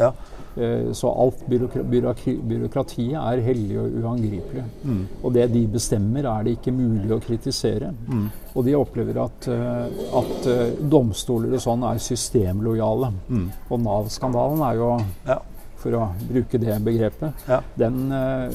Eh, 0.57 0.91
Så 0.93 1.07
alt 1.07 1.45
byråkrati, 1.47 2.33
byråkratiet 2.43 3.15
er 3.15 3.41
hellig 3.41 3.77
og 3.79 3.93
uangripelig. 4.03 4.63
Mm. 4.83 5.07
Og 5.23 5.33
det 5.33 5.45
de 5.53 5.61
bestemmer, 5.67 6.25
er 6.27 6.43
det 6.43 6.57
ikke 6.57 6.73
mulig 6.75 7.11
å 7.15 7.21
kritisere. 7.23 7.93
Mm. 8.07 8.25
Og 8.55 8.65
de 8.65 8.73
opplever 8.75 9.17
at, 9.23 9.47
eh, 9.47 9.85
at 10.19 10.47
eh, 10.51 10.73
domstoler 10.91 11.53
og 11.55 11.63
sånn 11.63 11.85
er 11.87 11.97
systemlojale. 12.03 13.13
Mm. 13.29 13.47
Og 13.69 13.79
Nav-skandalen 13.79 14.61
er 14.71 14.75
jo, 14.75 14.89
Ja. 15.27 15.37
for 15.77 15.91
å 15.91 16.09
bruke 16.29 16.59
det 16.59 16.83
begrepet, 16.83 17.33
Ja. 17.47 17.61
den 17.77 18.11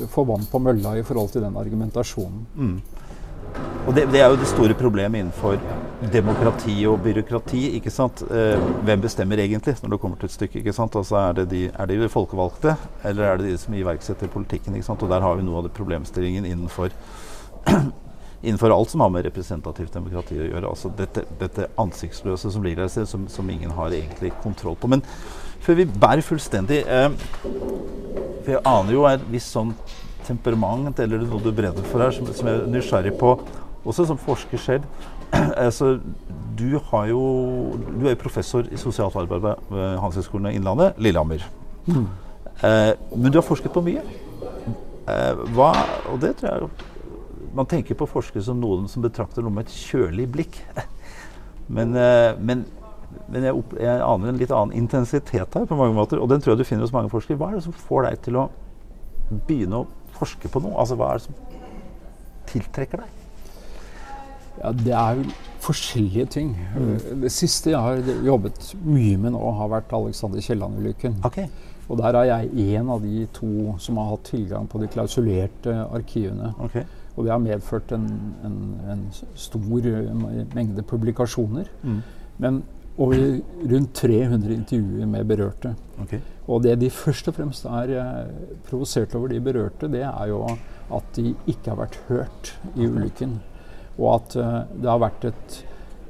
får 0.07 0.27
vann 0.27 0.47
på 0.53 0.61
mølla 0.61 0.99
i 0.99 1.03
forhold 1.03 1.33
til 1.33 1.43
den 1.43 1.57
argumentasjonen. 1.57 2.47
Mm. 2.57 2.81
Og 3.89 3.95
det, 3.95 4.13
det 4.13 4.21
er 4.21 4.29
jo 4.31 4.37
det 4.37 4.47
store 4.47 4.75
problemet 4.75 5.21
innenfor 5.25 5.59
demokrati 6.01 6.87
og 6.87 7.01
byråkrati. 7.05 7.63
ikke 7.77 7.91
sant? 7.91 8.23
Eh, 8.31 8.61
hvem 8.85 9.01
bestemmer 9.01 9.41
egentlig 9.41 9.77
når 9.83 9.91
det 9.91 10.01
kommer 10.01 10.17
til 10.17 10.29
et 10.29 10.33
stykke? 10.33 10.59
ikke 10.59 10.73
sant? 10.73 10.97
Altså 10.97 11.17
Er 11.17 11.33
det 11.33 11.51
de, 11.51 11.71
er 11.79 11.87
det 11.87 12.01
de 12.01 12.09
folkevalgte, 12.09 12.77
eller 13.05 13.25
er 13.25 13.37
det 13.37 13.51
de 13.51 13.59
som 13.59 13.75
iverksetter 13.75 14.29
politikken? 14.29 14.75
ikke 14.75 14.87
sant? 14.87 15.03
Og 15.03 15.09
der 15.11 15.21
har 15.21 15.37
vi 15.37 15.43
noe 15.43 15.59
av 15.59 15.65
det 15.65 15.73
problemstillingen 15.73 16.45
innenfor 16.45 16.91
innenfor 18.43 18.71
alt 18.71 18.91
som 18.91 19.01
har 19.01 19.11
med 19.11 19.25
representativt 19.25 19.93
demokrati 19.93 20.39
å 20.39 20.45
gjøre. 20.47 20.69
altså 20.69 20.93
Dette, 20.97 21.25
dette 21.41 21.69
ansiktsløse 21.79 22.53
som 22.53 22.63
ligger 22.63 22.87
der, 22.87 23.05
som, 23.05 23.29
som 23.29 23.51
ingen 23.51 23.71
har 23.71 23.91
egentlig 23.91 24.33
kontroll 24.43 24.77
på. 24.77 24.89
Men 24.89 25.03
før 25.61 25.75
vi 25.81 25.87
bærer 25.87 26.23
fullstendig 26.23 26.85
eh, 26.87 27.11
For 28.45 28.53
jeg 28.53 28.63
aner 28.65 28.93
jo 28.93 29.07
et 29.09 29.25
visst 29.33 29.51
sånn 29.51 29.73
temperament, 30.27 30.99
eller 30.99 31.23
noe 31.23 31.41
du 31.43 31.53
brenner 31.55 31.87
for 31.87 32.03
her, 32.03 32.13
som, 32.15 32.27
som 32.35 32.47
jeg 32.47 32.61
er 32.61 32.71
nysgjerrig 32.71 33.15
på, 33.19 33.39
også 33.87 34.07
som 34.07 34.19
forsker 34.19 34.59
selv. 34.59 34.87
altså, 35.67 35.99
du, 36.59 36.79
har 36.91 37.07
jo, 37.11 37.23
du 38.01 38.07
er 38.07 38.15
jo 38.15 38.21
professor 38.21 38.69
i 38.73 38.79
sosialt 38.81 39.17
arbeid 39.17 39.45
ved 39.71 39.99
Handelshøyskolen 40.03 40.53
Innlandet, 40.55 40.95
Lillehammer. 40.99 41.45
Eh, 41.89 42.93
men 43.17 43.33
du 43.33 43.39
har 43.39 43.47
forsket 43.47 43.73
på 43.75 43.83
mye. 43.85 44.03
Eh, 45.07 45.43
hva, 45.55 45.73
og 46.11 46.21
det 46.23 46.33
tror 46.41 46.51
jeg 46.51 46.69
Man 47.57 47.69
tenker 47.71 47.95
på 47.95 48.09
forskere 48.11 48.43
som 48.43 48.59
noen 48.61 48.89
som 48.91 49.05
betrakter 49.05 49.45
noe 49.45 49.55
med 49.55 49.69
et 49.69 49.77
kjølig 49.77 50.27
blikk. 50.33 50.59
men, 51.77 51.95
eh, 51.97 52.37
men, 52.37 52.67
men 53.33 53.47
jeg, 53.49 53.57
opp, 53.57 53.73
jeg 53.81 54.03
aner 54.05 54.33
en 54.33 54.41
litt 54.41 54.53
annen 54.53 54.77
intensitet 54.77 55.57
her 55.57 55.69
på 55.69 55.79
mange 55.79 55.97
måter, 55.97 56.21
og 56.21 56.29
den 56.29 56.45
tror 56.45 56.53
jeg 56.53 56.61
du 56.61 56.69
finner 56.69 56.85
hos 56.85 56.93
mange 56.93 57.13
forskere. 57.13 57.39
Hva 57.41 57.49
er 57.49 57.59
det 57.59 57.65
som 57.65 57.77
får 57.77 58.11
deg 58.11 58.21
til 58.27 58.41
å 58.43 58.49
begynne 59.49 59.83
å 59.83 59.89
forske 60.19 60.53
på 60.53 60.61
noe? 60.65 60.77
Altså, 60.77 60.99
hva 61.01 61.15
er 61.15 61.23
det 61.23 61.29
som 61.31 61.41
tiltrekker 62.53 63.07
deg? 63.07 63.26
Ja, 64.63 64.73
Det 64.73 64.93
er 64.93 65.21
jo 65.21 65.25
forskjellige 65.67 66.27
ting. 66.27 66.53
Mm. 66.77 67.23
Det 67.23 67.33
siste 67.33 67.71
jeg 67.71 67.81
har 67.81 68.03
jobbet 68.27 68.75
mye 68.85 69.17
med 69.17 69.35
nå, 69.35 69.41
har 69.59 69.73
vært 69.73 69.93
Alexander 69.97 70.41
Kielland-ulykken. 70.41 71.19
Ok. 71.25 71.41
Og 71.89 71.99
der 72.01 72.19
er 72.19 72.25
jeg 72.25 72.77
en 72.77 72.89
av 72.91 73.03
de 73.03 73.27
to 73.35 73.77
som 73.79 73.99
har 74.01 74.11
hatt 74.11 74.25
tilgang 74.33 74.67
på 74.69 74.81
de 74.83 74.89
klausulerte 74.91 75.75
arkivene. 75.87 76.55
ok. 76.59 76.81
Og 77.17 77.25
det 77.25 77.33
har 77.33 77.41
medført 77.41 77.93
en, 77.97 78.07
en, 78.45 78.57
en 78.93 79.05
stor 79.35 79.61
mengde 80.55 80.83
publikasjoner. 80.85 81.71
Mm. 81.83 82.03
Men 82.45 82.59
over 82.99 83.41
rundt 83.71 83.95
300 83.95 84.53
intervjuer 84.55 85.07
med 85.07 85.25
berørte. 85.29 85.75
ok. 86.03 86.15
Og 86.47 86.63
det 86.63 86.77
de 86.81 86.91
først 86.91 87.29
og 87.29 87.35
fremst 87.35 87.65
er 87.65 87.93
eh, 87.99 88.29
provosert 88.69 89.15
over, 89.15 89.29
de 89.29 89.41
berørte, 89.41 89.89
det 89.91 90.05
er 90.07 90.27
jo 90.31 90.45
at 90.47 91.17
de 91.17 91.35
ikke 91.47 91.73
har 91.73 91.81
vært 91.81 91.99
hørt 92.09 92.53
i 92.77 92.87
ulykken. 92.87 93.41
Og 93.97 94.13
at 94.15 94.37
eh, 94.41 94.61
det 94.77 94.91
har 94.91 95.03
vært 95.03 95.31
et 95.31 95.59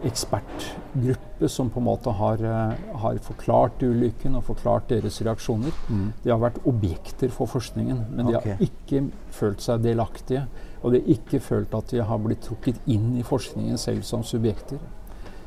ekspertgruppe 0.07 1.49
som 1.49 1.71
på 1.73 1.81
en 1.81 1.87
måte 1.87 2.13
har, 2.19 2.43
eh, 2.45 2.75
har 3.03 3.19
forklart 3.25 3.83
ulykken 3.83 4.37
og 4.37 4.45
forklart 4.45 4.89
deres 4.89 5.21
reaksjoner. 5.23 5.73
Mm. 5.89 6.13
De 6.25 6.31
har 6.31 6.41
vært 6.43 6.61
objekter 6.67 7.33
for 7.33 7.47
forskningen, 7.47 8.05
men 8.11 8.27
de 8.27 8.37
har 8.37 8.61
ikke 8.61 9.07
følt 9.31 9.65
seg 9.65 9.83
delaktige. 9.83 10.47
Og 10.83 10.93
de 10.93 11.01
har 11.01 11.17
ikke 11.17 11.41
følt 11.41 11.75
at 11.75 11.91
de 11.91 12.05
har 12.05 12.19
blitt 12.23 12.45
trukket 12.45 12.79
inn 12.87 13.17
i 13.17 13.25
forskningen 13.27 13.79
selv 13.81 14.05
som 14.07 14.23
subjekter. 14.23 14.79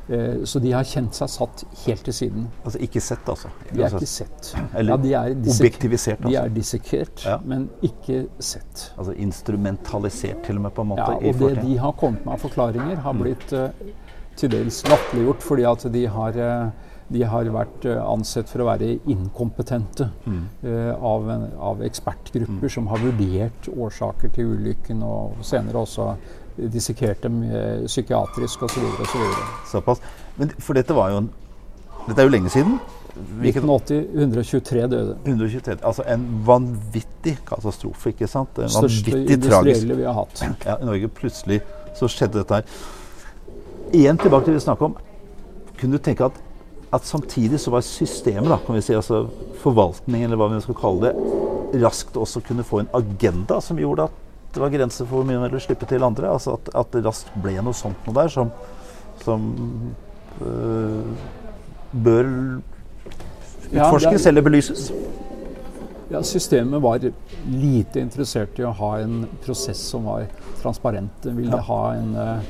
Eh, 0.09 0.43
så 0.43 0.59
de 0.59 0.71
har 0.73 0.83
kjent 0.89 1.13
seg 1.13 1.29
satt 1.29 1.63
helt 1.83 2.03
til 2.07 2.15
siden. 2.17 2.47
Altså 2.63 2.79
ikke 2.81 3.01
sett, 3.03 3.27
altså. 3.29 3.51
De 3.69 3.83
er 3.85 3.93
ikke 3.93 4.09
sett. 4.09 4.53
Eller 4.73 4.95
Ja, 4.95 4.97
de 5.03 5.13
er 5.13 5.35
objektivisert, 5.53 6.17
altså? 6.17 6.29
De 6.29 6.35
er 6.35 6.49
dissekert, 6.55 7.25
Ja. 7.25 7.37
men 7.45 7.69
ikke 7.85 8.27
sett. 8.39 8.93
Altså 8.97 9.13
instrumentalisert 9.13 10.43
til 10.43 10.55
og 10.55 10.61
med, 10.61 10.71
på 10.71 10.81
en 10.81 10.87
måte. 10.87 11.05
Ja, 11.21 11.29
og 11.29 11.39
det 11.39 11.61
de 11.61 11.77
har 11.77 11.91
kommet 11.91 12.25
med 12.25 12.33
av 12.33 12.39
forklaringer, 12.39 12.95
har 12.95 13.13
blitt 13.13 13.53
uh, 13.53 13.69
til 14.35 14.49
dels 14.49 14.81
latterliggjort 14.87 15.43
fordi 15.43 15.65
at 15.69 15.85
de 15.93 16.05
har, 16.07 16.29
eh, 16.29 16.69
de 17.09 17.23
har 17.25 17.47
vært 17.53 17.85
eh, 17.89 17.97
ansett 18.05 18.49
for 18.51 18.61
å 18.61 18.67
være 18.69 18.91
inkompetente 19.09 20.09
eh, 20.29 20.91
av, 20.93 21.29
en- 21.33 21.47
av 21.57 21.81
ekspertgrupper 21.87 22.69
som 22.69 22.87
har 22.91 23.01
vurdert 23.01 23.69
årsaker 23.73 24.29
til 24.35 24.51
ulykken, 24.55 25.01
og 25.03 25.39
senere 25.41 25.81
også 25.81 26.11
dissekert 26.59 27.23
dem 27.23 27.41
eh, 27.47 27.85
psykiatrisk 27.87 28.63
osv. 28.67 28.85
Såpass. 29.71 30.01
Men 30.37 30.53
for 30.59 30.77
dette 30.77 30.93
var 30.97 31.11
jo 31.15 31.23
en 31.25 31.29
Dette 32.07 32.21
er 32.23 32.25
jo 32.29 32.31
lenge 32.33 32.49
siden. 32.49 32.77
Hvilket 33.41 33.65
1980 33.65 34.05
123 34.23 34.85
døde. 34.89 35.15
123, 35.27 35.75
altså 35.85 36.03
en 36.09 36.23
vanvittig 36.47 37.35
katastrofe, 37.45 38.13
ikke 38.13 38.27
sant? 38.31 38.57
En 38.63 38.69
Største 38.71 39.11
vanvittig 39.11 39.41
tragisk 39.43 39.83
industrielle 39.83 39.97
vi 39.99 40.07
har 40.07 40.15
hatt. 40.17 40.41
ja, 40.69 40.77
I 40.79 40.87
Norge 40.87 41.09
plutselig 41.19 41.59
så 41.99 42.07
skjedde 42.09 42.39
dette 42.41 42.61
her. 42.61 42.79
Igjen 43.93 44.17
tilbake 44.21 44.45
til 44.47 44.53
det 44.55 44.61
vi 44.61 44.65
snakket 44.65 44.87
om. 44.87 44.95
Kunne 45.79 45.97
du 45.99 46.03
tenke 46.05 46.25
at, 46.29 46.39
at 46.91 47.05
samtidig 47.05 47.59
så 47.61 47.71
var 47.71 47.81
systemet, 47.85 48.49
da, 48.49 48.57
kan 48.65 48.75
vi 48.75 48.81
si, 48.81 48.95
altså 48.97 49.27
forvaltningen, 49.61 50.25
eller 50.31 50.39
hva 50.41 50.47
vi 50.55 50.61
skal 50.63 50.77
kalle 50.79 51.09
det, 51.11 51.81
raskt 51.83 52.17
også 52.17 52.41
kunne 52.47 52.63
få 52.65 52.79
en 52.81 52.89
agenda 52.97 53.59
som 53.61 53.77
gjorde 53.77 54.07
at 54.09 54.25
det 54.55 54.61
var 54.63 54.71
grenser 54.73 55.05
for 55.05 55.19
hvor 55.19 55.27
mye 55.29 55.37
man 55.37 55.51
ville 55.51 55.61
slippe 55.61 55.85
til 55.85 56.01
andre? 56.01 56.31
Altså 56.33 56.55
at, 56.57 56.71
at 56.73 56.89
det 56.95 57.03
raskt 57.05 57.29
ble 57.43 57.53
noe 57.61 57.77
sånt 57.77 58.07
noe 58.07 58.15
der 58.17 58.31
som, 58.33 58.49
som 59.21 59.43
øh, 60.41 61.11
bør 61.93 62.31
Ja, 63.69 63.85
utforskes 63.85 64.23
det 64.25 64.31
eller 64.31 64.41
belyses? 64.47 64.87
Ja, 66.09 66.23
Systemet 66.25 66.81
var 66.81 67.03
lite 67.53 68.01
interessert 68.01 68.57
i 68.57 68.65
å 68.65 68.73
ha 68.79 68.95
en 69.03 69.27
prosess 69.45 69.77
som 69.91 70.07
var 70.09 70.25
transparent. 70.63 71.11
Det 71.21 71.35
ville 71.37 71.53
Ja. 71.53 71.61
ha, 71.69 71.93
en, 71.93 72.15
eh, 72.15 72.41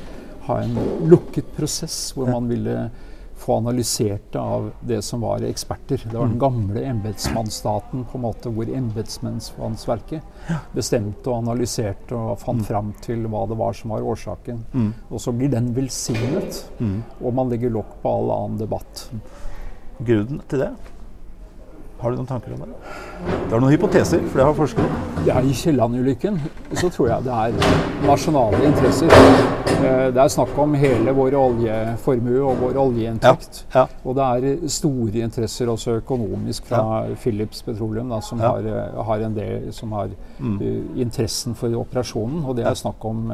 ha 0.46 0.56
en 0.62 0.78
lukket 1.04 1.52
prosess 1.58 2.14
hvor 2.16 2.30
man 2.32 2.48
ville 2.48 2.90
få 3.40 3.56
analysert 3.56 4.26
det 4.34 4.38
av 4.40 4.66
det 4.84 4.98
som 5.02 5.22
var 5.24 5.40
eksperter. 5.48 5.96
Det 6.04 6.12
var 6.12 6.26
den 6.28 6.36
Mm. 6.36 6.42
gamle 6.42 6.82
embetsmannsstaten 6.84 8.04
på 8.04 8.18
en 8.18 8.22
måte 8.26 8.52
hvor 8.52 8.68
embetsmannsverket 8.68 10.22
bestemte 10.74 11.30
og 11.30 11.38
analyserte 11.46 12.12
og 12.16 12.38
fant 12.38 12.66
fram 12.68 12.92
til 13.00 13.24
hva 13.32 13.46
det 13.48 13.56
var 13.56 13.72
som 13.72 13.90
var 13.94 14.00
årsaken. 14.02 14.60
Mm. 14.74 14.92
Og 15.10 15.20
så 15.20 15.32
blir 15.32 15.50
den 15.50 15.72
velsignet, 15.74 16.64
Mm. 16.80 17.02
og 17.24 17.34
man 17.34 17.48
legger 17.50 17.70
lokk 17.70 17.96
på 18.02 18.08
all 18.12 18.30
annen 18.30 18.58
debatt. 18.58 19.08
Grunnen 20.04 20.40
til 20.48 20.58
det? 20.66 20.70
Har 22.00 22.10
du 22.10 22.16
noen 22.16 22.26
tanker 22.26 22.52
om 22.54 22.60
det? 22.64 22.68
Det 23.28 23.52
har 23.52 23.60
noen 23.60 23.72
hypoteser, 23.74 24.22
for 24.30 24.40
det 24.40 24.44
har 24.46 24.54
forskere. 24.56 25.00
Ja, 25.26 25.40
I 25.44 25.52
Kielland-ulykken 25.52 26.38
så 26.80 26.88
tror 26.94 27.08
jeg 27.10 27.24
det 27.26 27.34
er 27.34 28.06
nasjonale 28.08 28.60
interesser. 28.64 29.12
Eh, 29.80 30.10
Det 30.10 30.20
er 30.20 30.28
snakk 30.32 30.56
om 30.58 30.74
hele 30.74 31.12
vår 31.16 31.34
oljeformue 31.36 32.40
og 32.44 32.56
vår 32.60 32.78
oljeinntekt. 32.82 33.64
Ja. 33.74 33.86
Og 34.04 34.16
det 34.16 34.24
er 34.26 34.68
store 34.68 35.22
interesser 35.24 35.66
også 35.72 35.98
økonomisk 36.00 36.64
fra 36.70 37.06
Philips 37.20 37.62
Petroleum, 37.62 38.08
da, 38.08 38.20
som, 38.20 38.38
Ja. 38.40 38.48
har, 38.52 38.60
eh, 38.66 39.02
har 39.04 39.18
en 39.20 39.34
del, 39.34 39.72
som 39.72 39.92
har 39.92 40.08
Mm. 40.40 40.60
eh, 40.60 41.00
interessen 41.02 41.54
for 41.54 41.68
operasjonen. 41.68 42.44
Og 42.46 42.56
det 42.56 42.66
er 42.66 42.74
snakk 42.74 43.04
om 43.04 43.32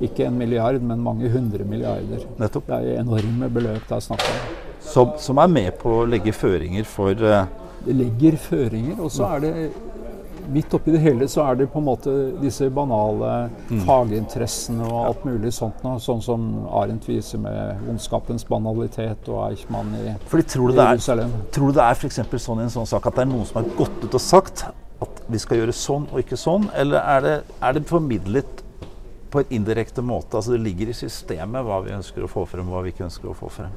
ikke 0.00 0.26
en 0.26 0.36
milliard, 0.38 0.80
men 0.82 1.00
mange 1.02 1.30
hundre 1.30 1.64
milliarder. 1.64 2.24
Nettopp. 2.38 2.66
Det 2.66 2.74
er 2.96 3.00
enorme 3.00 3.48
beløp 3.50 3.88
det 3.88 3.96
er 3.96 4.00
snakk 4.00 4.20
om. 4.20 4.56
Som, 4.80 5.12
som 5.18 5.38
er 5.38 5.46
med 5.46 5.78
på 5.78 6.02
å 6.02 6.08
legge 6.10 6.32
føringer 6.32 6.84
for 6.84 7.14
Det 7.14 7.46
legger 7.86 8.38
føringer, 8.40 9.00
og 9.00 9.10
så 9.12 9.34
er 9.36 9.44
det 9.46 9.56
Midt 10.52 10.74
oppi 10.74 10.90
det 10.90 10.98
hele 10.98 11.26
så 11.30 11.44
er 11.46 11.54
det 11.60 11.68
på 11.70 11.78
en 11.78 11.84
måte 11.86 12.12
disse 12.42 12.66
banale 12.74 13.28
faginteressene 13.86 14.88
og 14.88 14.96
alt 15.04 15.22
mulig 15.24 15.52
sånt 15.54 15.84
noe, 15.86 16.00
sånn 16.02 16.18
som 16.24 16.48
Arendt 16.80 17.06
viser 17.06 17.38
med 17.40 17.84
ondskapens 17.88 18.42
banalitet 18.48 19.30
og 19.30 19.38
Eichmann 19.46 19.94
i 20.00 20.16
Fordi 20.26 20.46
tror 20.50 20.72
du 20.72 20.80
det 20.80 20.88
er, 20.88 21.22
tror 21.54 21.70
du 21.70 21.78
det 21.78 21.86
er 21.86 22.00
for 22.00 22.42
sånn 22.42 22.58
i 22.58 22.66
en 22.66 22.74
sånn 22.74 22.90
sak 22.90 23.06
at 23.06 23.20
det 23.20 23.22
er 23.22 23.30
noen 23.30 23.46
som 23.48 23.62
har 23.62 23.70
gått 23.78 24.02
ut 24.02 24.18
og 24.18 24.24
sagt 24.24 24.66
at 25.02 25.22
vi 25.30 25.40
skal 25.42 25.62
gjøre 25.62 25.76
sånn 25.76 26.10
og 26.10 26.20
ikke 26.22 26.38
sånn, 26.38 26.68
eller 26.78 27.06
er 27.14 27.24
det, 27.24 27.38
er 27.62 27.78
det 27.78 27.86
formidlet 27.90 28.62
på 29.32 29.40
en 29.40 29.56
indirekte 29.56 30.02
måte? 30.04 30.36
Altså 30.36 30.56
det 30.56 30.62
ligger 30.66 30.92
i 30.92 30.96
systemet 30.96 31.64
hva 31.66 31.80
vi 31.86 31.94
ønsker 31.96 32.26
å 32.26 32.30
få 32.30 32.44
frem, 32.50 32.68
hva 32.70 32.82
vi 32.84 32.92
ikke 32.92 33.06
ønsker 33.08 33.30
å 33.32 33.36
få 33.36 33.50
frem. 33.52 33.72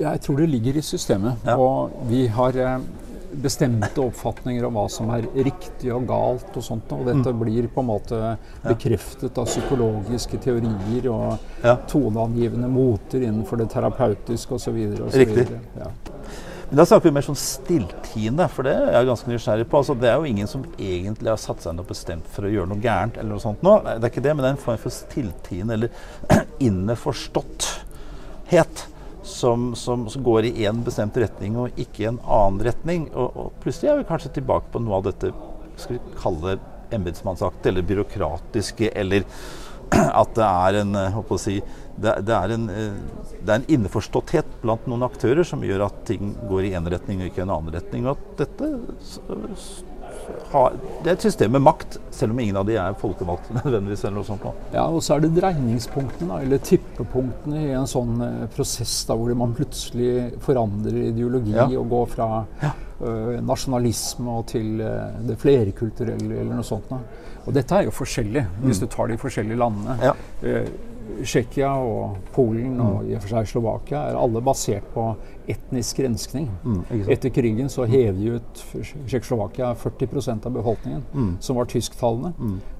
Jeg 0.00 0.20
tror 0.24 0.40
det 0.42 0.48
ligger 0.50 0.76
i 0.76 0.82
systemet. 0.84 1.44
Ja. 1.46 1.54
Og 1.56 1.94
vi 2.10 2.26
har 2.26 2.58
eh, 2.58 2.88
bestemte 3.32 4.00
oppfatninger 4.00 4.64
om 4.68 4.74
hva 4.78 4.86
som 4.90 5.10
er 5.10 5.22
riktig 5.34 5.92
og 5.94 6.06
galt 6.08 6.56
og 6.56 6.62
sånt. 6.62 6.92
Og 6.92 7.04
dette 7.06 7.32
Mm. 7.32 7.38
blir 7.40 7.68
på 7.68 7.80
en 7.80 7.86
måte 7.86 8.36
bekreftet 8.64 9.38
av 9.38 9.46
psykologiske 9.46 10.38
teorier 10.40 11.08
og 11.10 11.38
Ja. 11.62 11.76
toneangivende 11.76 12.68
moter 12.68 13.18
innenfor 13.20 13.56
det 13.58 13.68
terapeutiske 13.70 14.50
osv. 14.54 14.96
Riktig. 15.12 15.48
Ja. 15.78 15.90
Men 16.68 16.76
da 16.78 16.84
snakker 16.84 17.02
vi 17.04 17.10
mer 17.12 17.20
sånn 17.22 17.36
stilltiende, 17.36 18.48
for 18.50 18.62
det 18.64 18.74
er 18.74 18.90
jeg 18.92 19.06
ganske 19.06 19.28
nysgjerrig 19.30 19.68
på. 19.68 19.78
Altså, 19.78 19.94
det 20.00 20.08
er 20.10 20.16
jo 20.16 20.24
ingen 20.24 20.46
som 20.48 20.64
egentlig 20.78 21.28
har 21.28 21.36
satt 21.36 21.60
seg 21.62 21.72
ned 21.74 21.80
og 21.80 21.86
bestemt 21.86 22.24
for 22.26 22.42
å 22.42 22.50
gjøre 22.50 22.66
noe 22.68 22.80
gærent 22.80 23.16
eller 23.18 23.30
noe 23.30 23.38
sånt 23.38 23.62
nå. 23.62 23.82
Det 23.84 24.02
er 24.04 24.08
ikke 24.10 24.22
det, 24.22 24.36
men 24.36 24.42
det 24.42 24.44
er 24.44 24.50
en 24.50 24.56
form 24.56 24.76
for 24.78 24.90
stilltiende 24.90 25.72
eller 25.74 25.88
inneforståtthet 26.58 28.86
som, 29.26 29.74
som, 29.74 30.06
som 30.08 30.22
går 30.24 30.48
i 30.48 30.54
én 30.68 30.84
bestemt 30.86 31.16
retning 31.18 31.58
og 31.58 31.76
ikke 31.80 32.04
i 32.04 32.08
en 32.12 32.22
annen 32.22 32.62
retning. 32.68 33.08
Og, 33.12 33.36
og 33.36 33.60
plutselig 33.62 33.92
er 33.92 34.00
vi 34.00 34.08
kanskje 34.08 34.36
tilbake 34.38 34.70
på 34.72 34.82
noe 34.82 35.00
av 35.00 35.08
dette 35.08 35.32
skal 35.76 35.98
vi 35.98 36.16
kalle 36.20 36.58
embetsmannsaktig 36.94 37.68
eller 37.68 37.82
byråkratiske, 37.82 38.90
eller 38.94 39.26
at 40.22 40.34
det 40.34 40.46
er 40.46 40.80
en 40.82 40.94
eh, 40.98 41.18
å 41.18 41.38
si, 41.40 41.58
det, 41.96 42.14
det, 42.26 42.36
er 42.36 42.54
en, 42.54 42.68
eh, 42.70 43.26
det 43.40 43.50
er 43.50 43.58
en 43.60 43.68
innforståtthet 43.76 44.56
blant 44.62 44.86
noen 44.90 45.06
aktører 45.06 45.46
som 45.46 45.64
gjør 45.64 45.86
at 45.88 46.00
ting 46.08 46.34
går 46.50 46.68
i 46.68 46.72
én 46.78 46.88
retning 46.90 47.22
og 47.22 47.30
ikke 47.30 47.42
i 47.42 47.46
en 47.46 47.54
annen 47.58 47.76
retning. 47.76 48.06
Og 48.06 48.16
at 48.16 48.40
dette 48.44 48.70
har, 50.52 50.72
det 51.02 51.10
er 51.10 51.16
et 51.16 51.24
system 51.26 51.52
med 51.56 51.62
makt, 51.66 51.98
selv 52.14 52.32
om 52.34 52.40
ingen 52.40 52.56
av 52.60 52.66
de 52.68 52.76
er 52.80 52.96
folkevalgte 53.00 53.54
nødvendigvis. 53.60 54.04
eller 54.04 54.16
noe 54.20 54.28
sånt. 54.28 54.42
Da. 54.46 54.52
Ja, 54.78 54.86
og 54.88 55.02
så 55.04 55.16
er 55.16 55.24
det 55.26 55.32
dreiningspunktene, 55.36 56.40
eller 56.46 56.58
tippepunktene 56.64 57.62
i 57.66 57.70
en 57.76 57.86
sånn 57.90 58.20
eh, 58.24 58.46
prosess 58.56 58.96
da, 59.08 59.16
hvor 59.18 59.34
man 59.38 59.54
plutselig 59.58 60.32
forandrer 60.46 61.10
ideologi 61.10 61.54
Ja. 61.56 61.68
og 61.78 61.88
går 61.92 62.06
fra 62.16 62.28
eh, 62.62 63.38
nasjonalisme 63.44 64.38
og 64.40 64.46
til 64.52 64.80
eh, 64.80 65.20
det 65.28 65.38
flerkulturelle 65.42 66.40
eller 66.42 66.54
noe 66.60 66.66
sånt. 66.66 66.88
Da. 66.90 66.98
Og 67.46 67.54
dette 67.54 67.76
er 67.78 67.86
jo 67.86 67.94
forskjellig, 67.94 68.42
hvis 68.64 68.80
du 68.82 68.86
tar 68.90 69.06
de 69.12 69.16
forskjellige 69.22 69.58
landene. 69.60 69.94
Mm. 70.00 70.04
Ja. 70.08 70.14
Eh, 70.42 70.68
Tsjekkia 71.22 71.70
og 71.78 72.16
Polen 72.34 72.80
og 72.80 73.04
i 73.08 73.14
og 73.16 73.22
for 73.22 73.28
seg 73.28 73.46
Slovakia 73.50 74.00
er 74.10 74.16
alle 74.18 74.40
basert 74.44 74.84
på 74.94 75.04
etnisk 75.48 76.00
renskning. 76.02 76.48
Mm. 76.64 76.80
Etter 77.08 77.30
krigen 77.30 77.68
så 77.70 77.84
hev 77.86 78.16
de 78.18 78.32
ut 78.36 78.62
Tsjekkoslovakia 79.06 79.74
40% 79.78 80.46
av 80.46 80.52
befolkningen, 80.56 81.04
Mm. 81.14 81.36
som 81.40 81.56
var 81.56 81.64
tysktalende. 81.70 82.32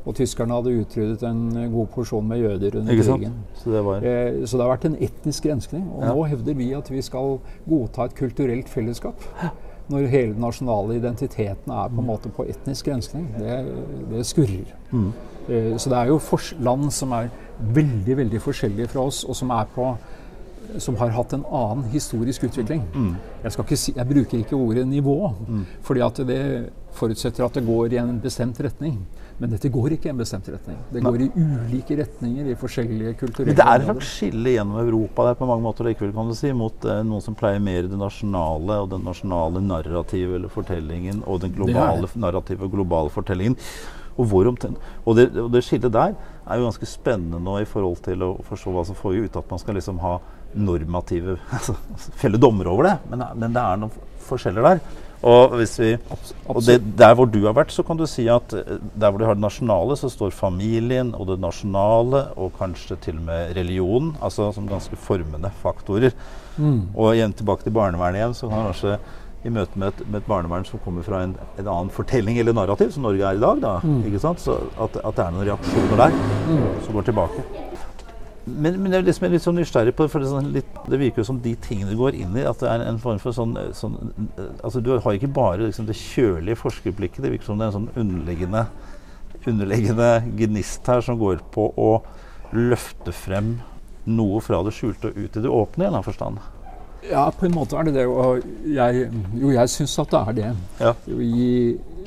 Og 0.07 0.15
tyskerne 0.15 0.53
hadde 0.55 0.75
utryddet 0.83 1.23
en 1.23 1.71
god 1.73 1.87
porsjon 1.95 2.27
med 2.29 2.39
jøder 2.43 2.79
under 2.81 2.95
krigen. 3.03 3.33
Så 3.55 3.71
det 3.73 3.85
var 3.85 3.97
Eh, 4.07 4.43
så 4.47 4.57
det 4.59 4.67
har 4.67 4.77
vært 4.77 4.85
en 4.87 4.97
etnisk 4.97 5.47
renskning. 5.47 5.87
Og 5.95 6.03
Ja. 6.03 6.13
nå 6.15 6.27
hevder 6.29 6.55
vi 6.55 6.73
at 6.75 6.89
vi 6.91 7.01
skal 7.03 7.39
godta 7.69 8.05
et 8.05 8.15
kulturelt 8.15 8.69
fellesskap. 8.69 9.15
Når 9.89 10.09
hele 10.11 10.33
den 10.35 10.43
nasjonale 10.43 10.97
identiteten 10.99 11.73
er 11.73 11.91
på 11.93 12.03
en 12.03 12.09
måte 12.09 12.31
på 12.35 12.47
etnisk 12.51 12.89
renskning. 12.91 13.29
Det, 13.39 13.59
det 14.11 14.25
skurrer. 14.27 14.73
Mm. 14.91 15.13
Eh, 15.49 15.77
så 15.79 15.93
det 15.93 15.99
er 15.99 16.11
jo 16.11 16.39
land 16.59 16.91
som 16.91 17.13
er 17.15 17.31
veldig, 17.61 18.17
veldig 18.17 18.41
forskjellige 18.43 18.91
fra 18.93 19.07
oss, 19.07 19.23
og 19.25 19.37
som 19.39 19.51
er 19.55 19.69
på 19.75 19.93
som 20.83 20.97
har 21.01 21.13
hatt 21.15 21.33
en 21.37 21.45
annen 21.45 21.85
historisk 21.93 22.49
utvikling. 22.49 22.83
Mm. 22.95 23.13
Jeg, 23.45 23.53
skal 23.55 23.67
ikke 23.67 23.79
si, 23.81 23.95
jeg 23.97 24.09
bruker 24.09 24.41
ikke 24.41 24.59
ordet 24.59 24.87
nivå, 24.89 25.21
fordi 25.87 26.03
at 26.05 26.21
det 26.29 26.43
forutsetter 26.97 27.45
at 27.45 27.57
det 27.59 27.63
går 27.67 27.95
i 27.95 28.01
en 28.01 28.19
bestemt 28.21 28.59
retning. 28.65 28.99
Men 29.37 29.53
dette 29.53 29.69
går 29.69 29.93
ikke 29.93 30.09
i 30.09 30.13
en 30.15 30.21
bestemt 30.21 30.47
retning. 30.49 30.79
Det 30.89 31.03
går 31.05 31.27
i 31.27 31.29
ulike 31.37 31.99
retninger 31.99 32.47
i 32.49 32.55
forskjellige 32.57 33.19
kulturelle 33.21 33.53
Men 33.53 33.59
det 33.59 33.67
er 33.69 33.83
et 33.83 33.89
slags 33.91 34.13
skille 34.17 34.55
gjennom 34.55 34.79
Europa 34.81 35.27
der 35.29 35.37
på 35.37 35.49
mange 35.51 35.65
måter 35.67 35.91
likevel, 35.91 36.15
kan 36.17 36.31
du 36.33 36.37
si, 36.39 36.55
mot 36.57 36.87
eh, 36.89 37.03
noen 37.05 37.25
som 37.25 37.37
pleier 37.37 37.61
mer 37.61 37.91
det 37.91 38.01
nasjonale 38.01 38.81
og 38.81 38.89
den 38.95 39.05
nasjonale 39.05 39.61
narrativet 39.61 40.39
eller 40.39 40.53
fortellingen, 40.53 41.21
og 41.29 41.45
den 41.45 41.53
globale 41.53 42.09
narrativet 42.17 42.27
narrative 42.27 42.65
og 42.65 42.73
globale 42.73 43.11
fortellingen. 43.11 43.57
Og, 44.17 44.33
og, 44.33 45.17
det, 45.17 45.27
og 45.37 45.51
det 45.53 45.61
skillet 45.65 45.93
der 45.93 46.15
er 46.47 46.57
jo 46.57 46.65
ganske 46.65 46.89
spennende 46.89 47.41
nå 47.43 47.59
i 47.61 47.69
forhold 47.69 48.01
til 48.07 48.23
å 48.25 48.31
forstå 48.47 48.73
hva 48.73 48.85
som 48.89 48.97
får 48.97 49.19
ut 49.27 49.37
at 49.37 49.51
man 49.51 49.61
skal 49.61 49.77
liksom 49.77 50.01
ha 50.01 50.15
normative 50.57 51.39
altså, 51.57 51.77
felle 52.21 52.41
dommer 52.41 52.71
over 52.73 52.91
det, 52.91 52.95
men, 53.11 53.27
men, 53.35 53.57
det 53.57 53.65
er 53.65 53.83
noen 53.83 54.07
forskjeller 54.27 54.71
der. 54.71 54.87
Og, 55.27 55.55
vi, 55.59 55.93
og 56.53 56.59
det, 56.67 56.77
der 56.99 57.15
hvor 57.17 57.27
du 57.31 57.39
har 57.47 57.55
vært, 57.57 57.73
så 57.73 57.83
kan 57.87 57.99
du 57.99 58.05
si 58.11 58.27
at 58.31 58.53
eh, 58.55 58.77
der 58.95 59.11
hvor 59.11 59.19
du 59.19 59.25
har 59.27 59.39
det 59.39 59.43
nasjonale, 59.43 59.97
så 59.99 60.11
står 60.13 60.35
familien 60.37 61.15
og 61.17 61.31
det 61.31 61.39
nasjonale, 61.43 62.27
og 62.37 62.53
kanskje 62.59 62.99
til 63.09 63.21
og 63.23 63.29
med 63.31 63.55
religionen, 63.57 64.13
altså 64.21 64.51
som 64.55 64.69
ganske 64.69 64.99
formende 65.01 65.51
faktorer. 65.63 66.15
Mm. 66.57 66.93
Og 66.95 67.15
igjen 67.15 67.35
tilbake 67.37 67.67
til 67.67 67.75
barnevernet 67.75 68.21
igjen, 68.21 68.37
så 68.37 68.51
kan 68.53 68.69
kanskje 68.69 68.99
i 69.47 69.53
møte 69.53 69.79
med 69.79 69.93
et, 69.93 70.07
med 70.09 70.21
et, 70.21 70.29
barnevern 70.29 70.65
som 70.67 70.81
kommer 70.83 71.05
fra 71.07 71.23
en, 71.25 71.37
en, 71.57 71.67
annen 71.67 71.91
fortelling 71.95 72.39
eller 72.43 72.57
narrativ, 72.57 72.91
som 72.95 73.07
Norge 73.07 73.23
er 73.23 73.39
i 73.39 73.43
dag, 73.43 73.63
da, 73.63 73.77
mm. 73.83 74.19
så 74.43 74.59
at, 74.59 74.99
at, 75.03 75.17
det 75.17 75.25
er 75.25 75.35
noen 75.35 75.47
reaksjoner 75.47 76.03
der 76.03 76.17
mm. 76.17 76.65
som 76.87 76.99
går 76.99 77.11
tilbake. 77.11 77.47
Men, 78.47 78.77
men 78.79 78.93
jeg 78.93 79.03
er 79.03 79.07
liksom 79.09 79.33
litt 79.33 79.43
sånn 79.43 79.57
nysgjerrig 79.59 79.93
på 79.99 80.05
for 80.11 80.23
det, 80.23 80.29
sånn 80.31 80.53
litt, 80.55 80.69
det 80.87 80.99
virker 81.01 81.25
jo 81.25 81.27
som 81.33 81.39
de 81.43 81.57
tingene 81.65 81.91
du 81.91 81.99
går 81.99 82.15
inn 82.15 82.37
i, 82.39 82.45
at 82.47 82.61
det 82.63 82.69
er 82.71 82.85
en 82.87 83.01
form 83.03 83.19
for 83.19 83.35
sånn, 83.35 83.57
sånn 83.75 83.97
altså 84.63 84.83
Du 84.85 84.93
har 84.95 85.17
ikke 85.17 85.33
bare 85.35 85.65
liksom 85.65 85.89
det 85.89 85.97
kjølige 85.99 86.61
forskerblikket. 86.61 87.25
Det 87.25 87.33
virker 87.33 87.49
som 87.49 87.59
det 87.59 87.67
er 87.67 87.73
en 87.73 87.79
sånn 87.81 88.05
underliggende, 88.05 88.63
underliggende 89.43 90.11
gnist 90.39 90.87
her 90.87 91.03
som 91.03 91.19
går 91.19 91.43
på 91.55 91.73
å 91.75 91.91
løfte 92.55 93.11
frem 93.11 93.57
noe 94.07 94.39
fra 94.45 94.63
det 94.63 94.77
skjulte 94.77 95.11
og 95.11 95.19
ut 95.19 95.41
i 95.41 95.43
det 95.43 95.51
åpne, 95.51 95.83
i 95.83 95.89
en 95.89 95.89
eller 95.89 95.97
annen 95.97 96.07
forstand. 96.07 96.39
Ja, 97.11 97.27
på 97.35 97.49
en 97.49 97.55
måte 97.55 97.75
er 97.79 97.91
det 97.91 97.97
det. 97.99 98.07
Og 98.07 98.47
jeg, 98.63 99.11
jo, 99.35 99.51
jeg 99.57 99.75
syns 99.75 99.99
at 100.03 100.15
det 100.15 100.23
er 100.23 100.39
det. 100.39 100.55
Ja. 100.87 100.95
I 101.11 101.51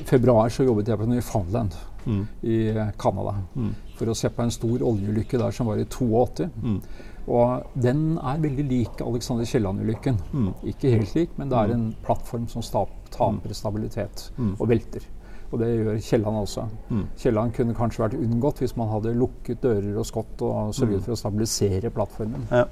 februar 0.08 0.48
så 0.52 0.64
jobbet 0.64 0.88
jeg 0.88 1.00
på 1.00 1.08
Newfoundland 1.08 1.76
mm. 2.08 2.24
i 2.48 2.58
Canada. 2.96 3.36
Mm 3.52 3.76
for 4.00 4.10
å 4.10 4.16
se 4.16 4.32
på 4.32 4.44
en 4.44 4.52
stor 4.54 4.82
oljeulykke 4.88 5.40
der 5.40 5.54
som 5.54 5.68
var 5.68 5.80
i 5.80 5.86
82. 5.86 6.48
Mm. 6.64 6.80
Og 7.30 7.78
den 7.78 8.04
er 8.16 8.42
veldig 8.42 8.66
lik 8.66 9.00
Alexander 9.04 9.46
Kielland-ulykken. 9.46 10.18
Mm. 10.32 10.50
Ikke 10.72 10.92
helt 10.96 11.14
lik, 11.14 11.36
men 11.38 11.52
det 11.52 11.58
er 11.60 11.74
en 11.76 11.88
plattform 12.04 12.48
som 12.50 12.64
taper 13.12 13.54
stabilitet 13.56 14.30
mm. 14.38 14.54
og 14.56 14.68
velter. 14.72 15.06
Og 15.50 15.58
det 15.58 15.70
gjør 15.70 15.98
Kielland 16.06 16.42
også. 16.44 16.66
Mm. 16.90 17.06
Kielland 17.18 17.54
kunne 17.56 17.74
kanskje 17.76 18.04
vært 18.04 18.20
unngått 18.20 18.62
hvis 18.62 18.76
man 18.78 18.90
hadde 18.92 19.16
lukket 19.18 19.62
dører 19.62 19.98
og 19.98 20.06
skott 20.06 20.44
og 20.46 20.74
sørget 20.76 21.00
mm. 21.00 21.04
for 21.06 21.16
å 21.16 21.20
stabilisere 21.20 21.92
plattformen. 21.94 22.46
Ja. 22.54 22.64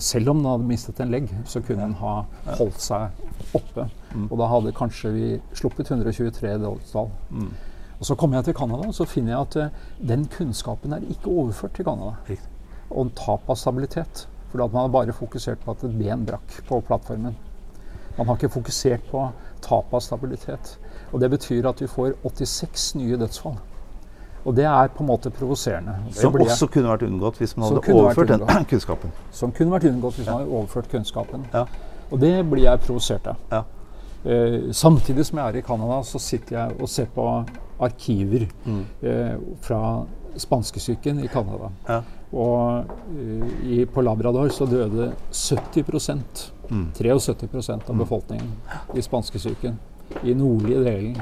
Selv 0.00 0.32
om 0.32 0.40
den 0.40 0.48
hadde 0.48 0.64
mistet 0.64 1.00
en 1.04 1.12
legg, 1.12 1.28
så 1.44 1.60
kunne 1.60 1.84
den 1.84 1.98
ha 2.00 2.14
holdt 2.56 2.80
seg 2.80 3.54
oppe. 3.56 3.84
Mm. 4.14 4.30
Og 4.30 4.38
da 4.40 4.48
hadde 4.48 4.72
kanskje 4.76 5.12
vi 5.12 5.28
sluppet 5.56 5.92
123 5.92 6.56
dødsfall. 6.62 7.12
Mm. 7.30 7.50
Og 7.98 8.06
Så 8.06 8.14
kommer 8.14 8.36
jeg 8.38 8.44
til 8.44 8.54
Canada 8.54 8.88
og 8.88 8.94
så 8.94 9.04
finner 9.04 9.32
jeg 9.32 9.40
at 9.40 9.56
uh, 9.56 10.06
den 10.08 10.28
kunnskapen 10.28 10.92
er 10.92 11.04
ikke 11.10 11.30
overført 11.30 11.74
til 11.74 11.84
Canada. 11.84 12.38
Om 12.90 13.10
tap 13.10 13.50
av 13.50 13.56
stabilitet. 13.56 14.28
For 14.50 14.58
man 14.58 14.80
har 14.80 14.88
bare 14.88 15.12
fokusert 15.12 15.58
på 15.64 15.70
at 15.70 15.84
et 15.84 15.98
ben 15.98 16.26
brakk 16.26 16.60
på 16.68 16.80
plattformen. 16.80 17.36
Man 18.18 18.26
har 18.26 18.36
ikke 18.36 18.52
fokusert 18.54 19.06
på 19.10 19.28
tap 19.62 19.94
av 19.94 20.00
stabilitet. 20.00 20.78
Og 21.12 21.20
Det 21.20 21.30
betyr 21.30 21.68
at 21.68 21.80
vi 21.80 21.86
får 21.86 22.12
86 22.22 22.94
nye 22.94 23.16
dødsfall. 23.16 23.56
Og 24.44 24.56
det 24.56 24.64
er 24.64 24.88
på 24.92 25.02
en 25.02 25.08
måte 25.08 25.30
provoserende. 25.30 25.94
Som 26.12 26.34
også 26.36 26.66
kunne 26.66 26.90
vært 26.90 27.02
unngått 27.06 27.38
hvis 27.40 27.56
man 27.56 27.70
hadde 27.70 27.94
overført 27.94 28.28
den 28.28 28.66
kunnskapen. 28.72 29.12
Som 29.32 29.52
kunne 29.56 29.72
vært 29.72 29.88
unngått 29.88 30.18
hvis 30.18 30.28
man 30.28 30.42
hadde 30.42 30.50
overført 30.50 30.90
kunnskapen. 30.92 31.46
Ja. 31.54 31.64
Og 32.10 32.20
det 32.20 32.34
blir 32.50 32.66
jeg 32.66 32.82
provosert 32.84 33.30
av. 33.32 33.40
Ja. 33.50 33.62
Uh, 34.24 34.72
samtidig 34.72 35.26
som 35.26 35.40
jeg 35.40 35.48
er 35.48 35.60
i 35.60 35.64
Canada, 35.64 36.02
så 36.04 36.20
sitter 36.20 36.58
jeg 36.58 36.76
og 36.80 36.88
ser 36.88 37.08
på 37.14 37.24
arkiver 37.78 38.48
mm. 38.64 38.84
eh, 39.02 39.34
fra 39.60 39.80
spanskesyken 40.36 41.24
i 41.24 41.28
Canada. 41.28 41.70
Ja. 41.86 42.02
Og 42.34 42.90
uh, 43.14 43.50
i, 43.62 43.84
på 43.86 44.02
Labrador 44.02 44.48
så 44.50 44.66
døde 44.66 45.12
70 45.30 45.84
mm. 46.70 46.88
73 46.96 47.70
av 47.70 47.90
mm. 47.90 47.98
befolkningen 47.98 48.50
i 48.94 49.02
spanskesyken. 49.02 49.78
I 50.24 50.34
nordlige 50.34 50.82
delen 50.82 51.20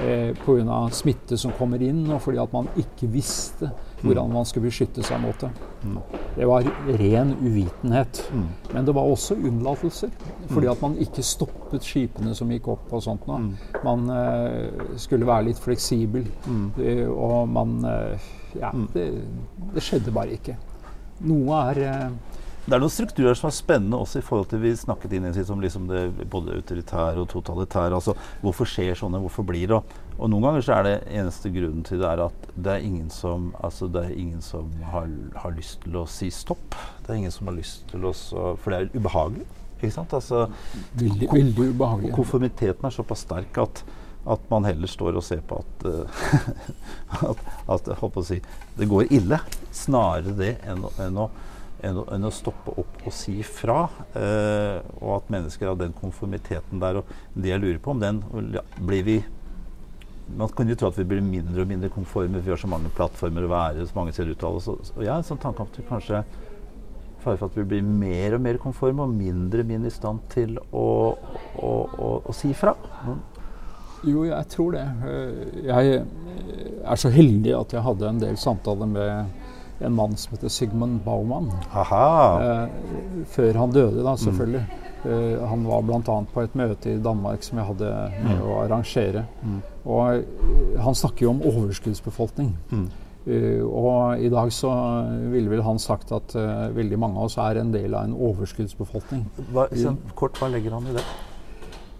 eh, 0.00 0.30
pga. 0.44 0.78
smitte 0.92 1.38
som 1.38 1.52
kommer 1.58 1.82
inn, 1.82 2.06
og 2.06 2.22
fordi 2.22 2.38
at 2.42 2.54
man 2.54 2.70
ikke 2.78 3.10
visste 3.10 3.72
hvordan 4.04 4.32
man 4.32 4.46
skulle 4.48 4.68
beskytte 4.68 5.04
seg 5.06 5.20
mot 5.22 5.40
det. 5.40 5.50
Mm. 5.84 5.98
Det 6.36 6.48
var 6.48 6.68
ren 7.00 7.32
uvitenhet. 7.40 8.20
Mm. 8.32 8.46
Men 8.72 8.88
det 8.88 8.94
var 8.96 9.08
også 9.08 9.36
unnlatelser. 9.36 10.12
Fordi 10.50 10.70
at 10.70 10.82
man 10.84 10.98
ikke 11.02 11.24
stoppet 11.24 11.86
skipene 11.86 12.34
som 12.36 12.52
gikk 12.52 12.68
opp 12.74 12.92
og 12.92 13.04
sånt 13.04 13.26
noe. 13.30 13.54
Man 13.84 14.06
uh, 14.10 14.94
skulle 15.00 15.28
være 15.28 15.50
litt 15.50 15.62
fleksibel. 15.62 16.28
Uh, 16.46 17.08
og 17.10 17.48
man 17.48 17.80
uh, 17.84 18.30
Ja, 18.54 18.70
det, 18.94 19.08
det, 19.74 19.82
skjedde 19.82 20.14
bare 20.14 20.36
ikke. 20.36 20.54
Noe 21.26 21.58
er 21.72 21.80
det 22.64 22.72
er 22.72 22.80
noen 22.80 22.92
strukturer 22.92 23.36
som 23.36 23.50
er 23.50 23.52
spennende 23.52 23.98
også 24.00 24.22
i 24.22 24.24
forhold 24.24 24.46
til 24.48 24.62
vi 24.62 24.70
snakket 24.78 25.12
inn 25.12 25.26
i 25.28 25.42
om 25.52 25.60
liksom 25.60 25.84
det 25.90 26.06
både 26.32 26.54
autoritære 26.56 27.20
og 27.20 27.28
totalitære. 27.28 27.92
altså 27.92 28.14
Hvorfor 28.40 28.64
skjer 28.64 28.96
sånne, 28.96 29.20
hvorfor 29.20 29.44
blir 29.44 29.68
det? 29.68 29.76
Og 29.76 29.84
noen 30.18 30.44
ganger 30.46 30.62
så 30.62 30.76
er 30.76 30.86
det 30.86 30.94
eneste 31.10 31.50
grunnen 31.50 31.82
til 31.86 31.98
det 32.02 32.06
er 32.06 32.22
at 32.28 32.46
det 32.54 32.76
er 32.76 32.86
ingen 32.86 33.10
som, 33.10 33.48
altså 33.58 33.88
det 33.90 34.04
er 34.06 34.14
ingen 34.14 34.42
som 34.44 34.70
har, 34.92 35.08
har, 35.42 35.54
lyst 35.56 35.82
til 35.82 35.98
å 35.98 36.04
si 36.10 36.30
stopp. 36.34 36.76
Det 37.02 37.10
er 37.10 37.20
ingen 37.24 37.34
som 37.34 37.50
har 37.50 37.56
lyst 37.58 37.82
til 37.90 38.06
å 38.06 38.14
For 38.62 38.70
det 38.70 38.78
er 38.78 38.90
ubehagelig. 38.94 39.46
ikke 39.80 39.92
sant? 39.96 40.14
Altså, 40.14 40.46
veldig, 40.94 41.28
veldig 41.32 41.68
ubehagelig. 41.74 42.12
Konformiteten 42.14 42.86
er 42.86 42.94
såpass 42.94 43.24
sterk 43.26 43.58
at, 43.58 43.82
at 44.36 44.46
man 44.52 44.68
heller 44.68 44.90
står 44.90 45.18
og 45.18 45.26
ser 45.26 45.42
på 45.42 45.58
at, 45.64 45.88
uh, 45.88 47.26
at, 47.74 47.90
at, 47.98 48.22
si, 48.28 48.38
det 48.78 48.88
går 48.88 49.10
ille. 49.10 49.40
Snarere 49.74 50.36
det 50.38 50.54
enn, 50.62 50.86
enn 51.02 51.20
å 51.26 51.28
enn 51.84 52.00
å, 52.00 52.04
enn 52.14 52.24
å, 52.24 52.32
stoppe 52.32 52.72
opp 52.80 53.02
og 53.04 53.14
si 53.14 53.38
fra. 53.44 53.86
Eh, 54.16 54.78
og 55.00 55.18
at 55.18 55.32
mennesker 55.34 55.68
av 55.70 55.80
den 55.80 55.94
konformiteten 55.96 56.80
der 56.82 57.02
og 57.02 57.10
det 57.34 57.52
jeg 57.52 57.62
lurer 57.62 57.80
på, 57.82 57.94
om 57.94 58.00
den 58.00 58.22
blir 58.80 59.04
vi 59.06 59.18
Man 60.38 60.48
kan 60.56 60.68
jo 60.68 60.76
tro 60.78 60.88
at 60.88 60.98
vi 60.98 61.04
blir 61.08 61.20
mindre 61.24 61.62
og 61.62 61.68
mindre 61.68 61.90
konforme, 61.92 62.40
vi 62.40 62.52
har 62.52 62.60
så 62.60 62.70
mange 62.70 62.90
plattformer 62.96 63.44
å 63.44 63.52
være, 63.52 63.84
så 63.86 63.98
mange 63.98 64.14
ser 64.16 64.30
uttale 64.32 64.60
oss. 64.60 64.92
Og 64.94 65.02
jeg 65.04 65.12
har 65.12 65.20
en 65.20 65.26
sånn 65.26 65.42
tanke 65.42 65.62
om 65.62 65.68
at 65.68 65.78
vi 65.78 65.86
kanskje 65.90 66.24
fare 67.24 67.40
for 67.40 67.48
at 67.48 67.56
vi 67.56 67.66
blir 67.68 67.84
mer 67.84 68.36
og 68.36 68.42
mer 68.44 68.58
konforme 68.60 69.04
og 69.04 69.12
mindre 69.12 69.64
og 69.64 69.70
mindre 69.70 69.92
i 69.92 69.94
stand 69.94 70.24
til 70.32 70.56
å, 70.60 70.88
å, 71.60 71.72
å, 71.72 72.10
å 72.24 72.36
si 72.36 72.52
fra. 72.56 72.74
Mm. 73.04 73.22
Jo, 74.04 74.24
jeg 74.28 74.48
tror 74.52 74.74
det. 74.74 74.84
Jeg 75.64 76.00
er 76.84 77.00
så 77.00 77.12
heldig 77.12 77.54
at 77.56 77.72
jeg 77.72 77.84
hadde 77.86 78.10
en 78.10 78.20
del 78.20 78.36
samtaler 78.40 78.90
med 78.90 79.84
en 79.84 79.94
mann 79.96 80.16
som 80.20 80.34
heter 80.34 80.52
Sigmund 80.52 81.00
Baumann. 81.06 81.48
Eh, 82.44 83.24
før 83.32 83.60
han 83.62 83.72
døde, 83.74 84.04
da, 84.04 84.16
selvfølgelig. 84.20 84.64
Mm. 84.68 84.83
Eh, 85.04 85.48
han 85.48 85.64
var 85.68 85.82
bl.a. 85.84 86.18
på 86.32 86.42
et 86.44 86.54
møte 86.56 86.94
i 86.94 87.00
Danmark 87.02 87.44
som 87.44 87.60
jeg 87.60 87.68
hadde 87.68 87.88
med 88.24 88.38
mm. 88.38 88.44
å 88.48 88.58
arrangere. 88.62 89.24
Mm. 89.42 89.58
Og 89.84 90.02
eh, 90.14 90.78
han 90.84 90.96
snakker 90.96 91.26
jo 91.26 91.34
om 91.34 91.42
overskuddsbefolkning. 91.52 92.54
Uh, 93.24 93.64
og 93.64 94.20
i 94.20 94.28
dag 94.28 94.50
så 94.52 94.68
ville 95.32 95.48
vel 95.48 95.62
han 95.64 95.78
sagt 95.80 96.10
at 96.12 96.34
uh, 96.36 96.66
veldig 96.76 96.98
mange 97.00 97.16
av 97.16 97.30
oss 97.30 97.38
er 97.40 97.56
en 97.56 97.70
del 97.72 97.94
av 97.96 98.04
en 98.04 98.12
overskuddsbefolkning. 98.12 99.22
Hva, 99.48 99.64
så, 99.72 99.94
kort, 100.12 100.36
hva 100.36 100.50
legger 100.52 100.76
han 100.76 100.90
i 100.90 100.92
det? 100.92 101.04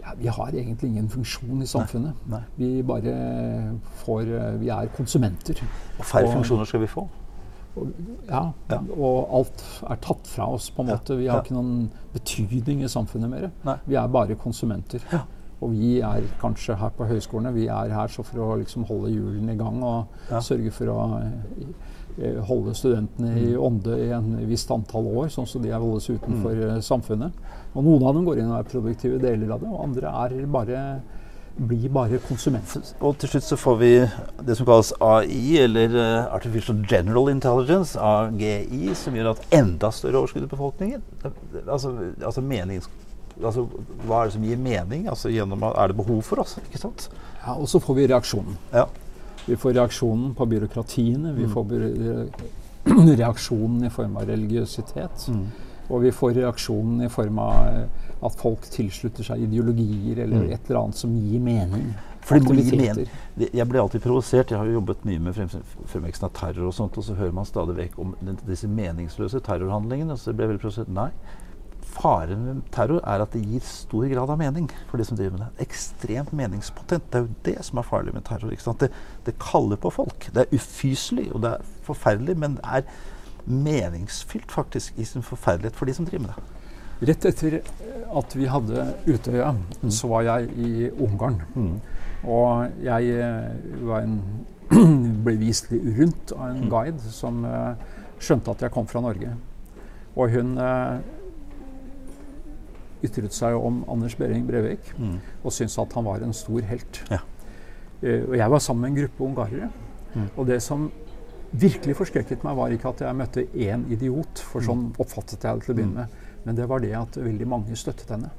Ja, 0.03 0.13
vi 0.19 0.29
har 0.37 0.53
egentlig 0.53 0.91
ingen 0.91 1.09
funksjon 1.09 1.65
i 1.65 1.71
samfunnet. 1.71 2.21
Nei, 2.29 2.43
nei. 2.43 2.43
Vi 2.61 2.85
bare 2.85 3.15
får 4.03 4.35
Vi 4.61 4.69
er 4.69 4.93
konsumenter. 4.99 5.65
Og 5.97 6.05
færre 6.05 6.29
funksjoner 6.29 6.69
skal 6.69 6.85
vi 6.85 6.93
få? 6.93 7.07
Ja, 8.29 8.43
ja, 8.71 8.81
og 8.95 9.33
alt 9.39 9.63
er 9.91 9.99
tatt 10.05 10.29
fra 10.31 10.47
oss, 10.55 10.69
på 10.75 10.85
en 10.85 10.93
måte. 10.93 11.17
Vi 11.19 11.27
har 11.31 11.43
ikke 11.43 11.57
noen 11.57 11.89
betydning 12.15 12.85
i 12.85 12.91
samfunnet 12.91 13.33
mer. 13.33 13.49
Nei. 13.67 13.79
Vi 13.89 13.99
er 13.99 14.13
bare 14.13 14.37
konsumenter. 14.39 15.03
Ja. 15.13 15.25
Og 15.65 15.73
vi 15.73 15.97
er 16.05 16.27
kanskje 16.41 16.77
her 16.77 16.93
på 16.95 17.07
høyskolene 17.09 17.55
vi 17.55 17.67
er 17.73 17.93
her 17.95 18.11
så 18.13 18.25
for 18.27 18.43
å 18.43 18.55
liksom 18.61 18.85
holde 18.89 19.13
hjulene 19.15 19.55
i 19.55 19.59
gang 19.61 19.81
og 19.87 20.41
sørge 20.45 20.73
for 20.75 20.91
å 20.93 20.99
eh, 21.23 22.41
holde 22.51 22.75
studentene 22.77 23.33
i 23.39 23.47
mm. 23.55 23.63
ånde 23.63 23.99
i 24.03 24.11
en 24.13 24.35
visst 24.51 24.73
antall 24.75 25.09
år, 25.15 25.31
sånn 25.33 25.49
som 25.49 25.65
de 25.65 25.73
er 25.73 25.81
holdes 25.81 26.11
utenfor 26.11 26.59
mm. 26.59 26.83
samfunnet. 26.85 27.39
Og 27.73 27.87
noen 27.87 28.05
av 28.05 28.19
dem 28.19 28.27
går 28.29 28.43
inn 28.43 28.53
og 28.53 28.59
er 28.59 28.73
produktive 28.75 29.21
deler 29.23 29.55
av 29.55 29.63
det, 29.65 29.71
og 29.73 29.87
andre 29.87 30.15
er 30.25 30.37
bare 30.53 30.83
blir 31.57 31.89
bare 31.89 32.19
konsumenter. 32.19 32.83
Og 33.01 33.17
til 33.19 33.31
slutt 33.31 33.47
så 33.47 33.59
får 33.59 33.77
vi 33.79 33.91
det 34.47 34.57
som 34.59 34.67
kalles 34.67 34.93
AI, 35.05 35.59
eller 35.63 35.95
uh, 35.95 36.35
Artificial 36.35 36.81
General 36.91 37.31
Intelligence, 37.31 37.99
AGI, 38.01 38.95
som 38.99 39.15
gjør 39.15 39.33
at 39.35 39.45
enda 39.55 39.91
større 39.95 40.23
overskudd 40.23 40.49
i 40.49 40.51
befolkningen. 40.51 41.05
Altså, 41.67 41.95
altså, 42.25 42.43
menings, 42.43 42.91
altså, 43.43 43.69
Hva 44.05 44.21
er 44.21 44.31
det 44.31 44.37
som 44.37 44.49
gir 44.49 44.59
mening? 44.59 45.09
Altså, 45.09 45.31
gjennom, 45.31 45.63
er 45.71 45.93
det 45.93 45.97
behov 45.97 46.23
for 46.27 46.43
oss? 46.43 46.59
ikke 46.65 46.83
sant? 46.83 47.09
Ja, 47.45 47.55
Og 47.55 47.69
så 47.71 47.79
får 47.79 48.01
vi 48.01 48.09
reaksjonen. 48.11 48.59
Ja. 48.73 48.89
Vi 49.47 49.57
får 49.61 49.77
reaksjonen 49.79 50.35
på 50.35 50.47
byråkratiene. 50.49 51.35
Vi 51.37 51.47
mm. 51.47 51.53
får 51.53 53.15
reaksjonen 53.23 53.87
i 53.87 53.93
form 53.93 54.17
av 54.17 54.27
religiøsitet. 54.29 55.29
Mm. 55.29 55.47
Og 55.91 56.03
vi 56.03 56.11
får 56.15 56.39
reaksjonen 56.39 57.05
i 57.05 57.11
form 57.13 57.39
av 57.39 57.85
at 58.25 58.41
folk 58.41 58.65
tilslutter 58.73 59.27
seg 59.27 59.43
ideologier 59.45 60.23
eller 60.25 60.47
mm. 60.47 60.53
et 60.57 60.69
eller 60.71 60.81
annet 60.81 60.97
som 60.97 61.13
gir 61.17 61.43
mening. 61.45 61.91
Det- 63.37 63.51
Jeg 63.53 63.69
blir 63.69 63.81
alltid 63.83 64.01
provosert. 64.01 64.51
Jeg 64.51 64.59
har 64.59 64.67
jo 64.67 64.79
jobbet 64.79 65.05
mye 65.05 65.19
med 65.21 65.35
fremveksten 65.35 66.25
av 66.25 66.33
terror, 66.33 66.67
og 66.67 66.75
sånt, 66.75 66.97
og 66.97 67.05
så 67.05 67.15
hører 67.15 67.33
man 67.37 67.45
stadig 67.45 67.77
vekk 67.77 67.99
om 67.99 68.15
disse 68.47 68.69
meningsløse 68.69 69.41
terrorhandlingene. 69.45 70.13
og 70.13 70.19
så 70.19 70.33
blir 70.33 70.47
jeg 70.47 70.55
veldig 70.55 70.63
provosert. 70.63 70.89
Nei. 70.89 71.11
Faren 71.83 72.45
med 72.45 72.63
terror 72.73 73.01
er 73.05 73.21
at 73.23 73.33
det 73.33 73.45
gir 73.45 73.61
stor 73.61 74.09
grad 74.09 74.31
av 74.31 74.39
mening 74.39 74.71
for 74.89 74.97
de 74.97 75.05
som 75.05 75.17
driver 75.19 75.37
med 75.37 75.47
det. 75.47 75.67
Ekstremt 75.69 76.33
meningspotent. 76.33 77.11
Det 77.11 77.15
er 77.21 77.27
jo 77.27 77.35
det 77.45 77.65
som 77.65 77.79
er 77.79 77.83
farlig 77.83 78.15
med 78.15 78.25
terror. 78.25 78.51
ikke? 78.51 78.75
Det, 78.81 78.91
det 79.27 79.39
kaller 79.39 79.77
på 79.77 79.93
folk. 79.93 80.31
Det 80.33 80.47
er 80.47 80.57
ufyselig, 80.57 81.29
og 81.35 81.43
det 81.43 81.51
er 81.53 81.69
forferdelig, 81.83 82.39
men 82.39 82.57
det 82.57 82.65
er 82.65 82.83
meningsfylt 83.47 84.53
faktisk 84.53 84.99
i 84.99 85.05
sin 85.05 85.23
forferdelighet 85.23 85.77
for 85.77 85.89
de 85.89 85.95
som 85.95 86.07
driver 86.09 86.27
med 86.27 86.35
det. 86.35 87.09
Rett 87.09 87.27
etter 87.29 87.57
at 88.15 88.37
vi 88.37 88.47
hadde 88.49 88.85
Utøya, 89.07 89.51
så 89.91 90.09
var 90.09 90.23
jeg 90.29 90.51
i 90.57 90.91
Ungarn. 90.91 91.43
Og 92.25 92.85
jeg 92.85 93.11
eh, 93.21 93.83
var 93.85 94.07
en, 94.07 94.21
ble 95.27 95.35
vist 95.43 95.69
rundt 95.73 96.33
av 96.39 96.47
en 96.55 96.71
guide 96.73 97.13
som 97.13 97.43
eh, 97.45 97.75
skjønte 98.23 98.55
at 98.55 98.65
jeg 98.65 98.73
kom 98.73 98.89
fra 98.89 99.03
Norge. 99.05 99.35
Og 100.15 100.33
hun 100.33 100.55
eh, 100.63 101.03
ytret 103.05 103.37
seg 103.37 103.59
om 103.59 103.83
Anders 103.91 104.17
Behring 104.17 104.47
Breivik 104.49 104.95
og 105.43 105.53
syntes 105.53 105.77
at 105.83 105.93
han 105.99 106.07
var 106.07 106.25
en 106.25 106.33
stor 106.37 106.65
helt. 106.71 107.03
Ja. 107.11 107.21
Eh, 108.01 108.23
og 108.23 108.37
jeg 108.39 108.51
var 108.51 108.63
sammen 108.63 108.87
med 108.87 108.95
en 108.95 109.03
gruppe 109.03 109.29
ungarere. 109.29 109.71
Og 110.37 110.47
det 110.47 110.63
som 110.63 110.89
virkelig 111.55 111.95
forskrekket 111.97 112.43
meg, 112.47 112.57
var 112.59 112.73
ikke 112.75 112.91
at 112.91 113.05
jeg 113.05 113.17
møtte 113.19 113.47
én 113.55 113.85
idiot, 113.95 114.43
for 114.43 114.65
sånn 114.65 114.89
oppfattet 114.99 115.45
jeg 115.45 115.61
det 115.61 115.67
til 115.67 115.75
å 115.75 115.77
begynne 115.79 116.05
med, 116.05 116.25
men 116.45 116.59
det 116.59 116.67
var 116.69 116.83
det 116.83 116.93
at 116.99 117.17
veldig 117.21 117.47
mange 117.49 117.77
støttet 117.79 118.11
henne. 118.11 118.31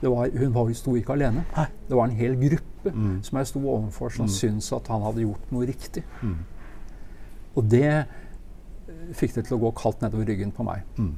Det 0.00 0.10
var, 0.10 0.30
hun 0.38 0.54
var, 0.54 0.70
sto 0.78 0.94
ikke 0.96 1.16
alene. 1.16 1.42
Hæ? 1.56 1.64
Det 1.88 1.96
var 1.98 2.06
en 2.06 2.16
hel 2.16 2.36
gruppe 2.38 2.66
Mm. 2.94 3.22
som 3.22 3.38
jeg 3.38 3.46
sto 3.46 3.60
overfor, 3.60 4.08
som 4.08 4.28
syntes 4.28 4.72
at 4.72 4.86
han 4.88 5.02
hadde 5.02 5.20
gjort 5.20 5.50
noe 5.52 5.66
riktig. 5.68 6.02
Mm. 6.22 6.36
Og 7.56 7.66
det 7.70 7.84
eh, 7.90 8.04
fikk 9.12 9.34
det 9.34 9.44
til 9.48 9.58
å 9.58 9.60
gå 9.66 9.72
kaldt 9.76 10.00
nedover 10.00 10.24
ryggen 10.24 10.52
på 10.52 10.64
meg. 10.64 10.86
Mm. 10.96 11.10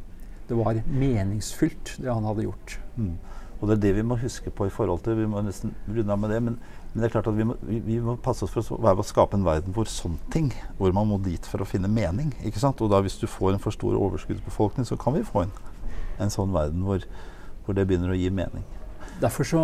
Det 0.48 0.56
var 0.58 0.80
meningsfylt, 0.88 1.96
det 2.02 2.10
han 2.10 2.24
hadde 2.26 2.48
gjort. 2.48 2.78
Mm. 2.96 3.12
Og 3.60 3.68
det 3.68 3.76
er 3.76 3.82
det 3.84 3.94
vi 4.00 4.02
må 4.02 4.16
huske 4.18 4.50
på 4.50 4.66
i 4.66 4.72
forhold 4.74 5.04
til 5.04 5.14
Vi 5.20 5.26
må 5.30 5.40
nesten 5.46 5.74
runde 5.86 6.12
av 6.12 6.18
med 6.18 6.30
det, 6.34 6.42
men, 6.42 6.58
men 6.92 7.00
det 7.02 7.08
er 7.08 7.12
klart 7.14 7.28
at 7.30 7.36
vi 7.38 7.44
må, 7.48 7.54
vi, 7.64 7.78
vi 7.86 7.98
må 8.04 8.16
passe 8.20 8.44
oss 8.44 8.52
for 8.52 8.60
å 8.76 8.80
være 8.84 8.98
med 8.98 9.04
å 9.04 9.08
skape 9.08 9.36
en 9.38 9.44
verden 9.46 9.72
hvor 9.72 9.88
sånne 9.88 10.18
ting 10.30 10.50
Hvor 10.76 10.92
man 10.92 11.06
må 11.08 11.16
dit 11.24 11.46
for 11.48 11.62
å 11.64 11.64
finne 11.68 11.88
mening. 11.88 12.34
ikke 12.44 12.60
sant? 12.60 12.80
Og 12.84 12.90
da 12.92 13.00
hvis 13.00 13.16
du 13.20 13.26
får 13.26 13.54
en 13.54 13.62
for 13.62 13.72
stor 13.72 13.96
overskuddsbefolkning, 13.96 14.84
så 14.84 14.96
kan 15.00 15.14
vi 15.16 15.22
få 15.24 15.46
en, 15.46 15.52
en 16.20 16.30
sånn 16.30 16.52
verden 16.52 16.84
hvor, 16.84 17.00
hvor 17.64 17.74
det 17.78 17.86
begynner 17.88 18.12
å 18.12 18.18
gi 18.18 18.28
mening. 18.30 18.64
Derfor 19.22 19.44
så 19.48 19.62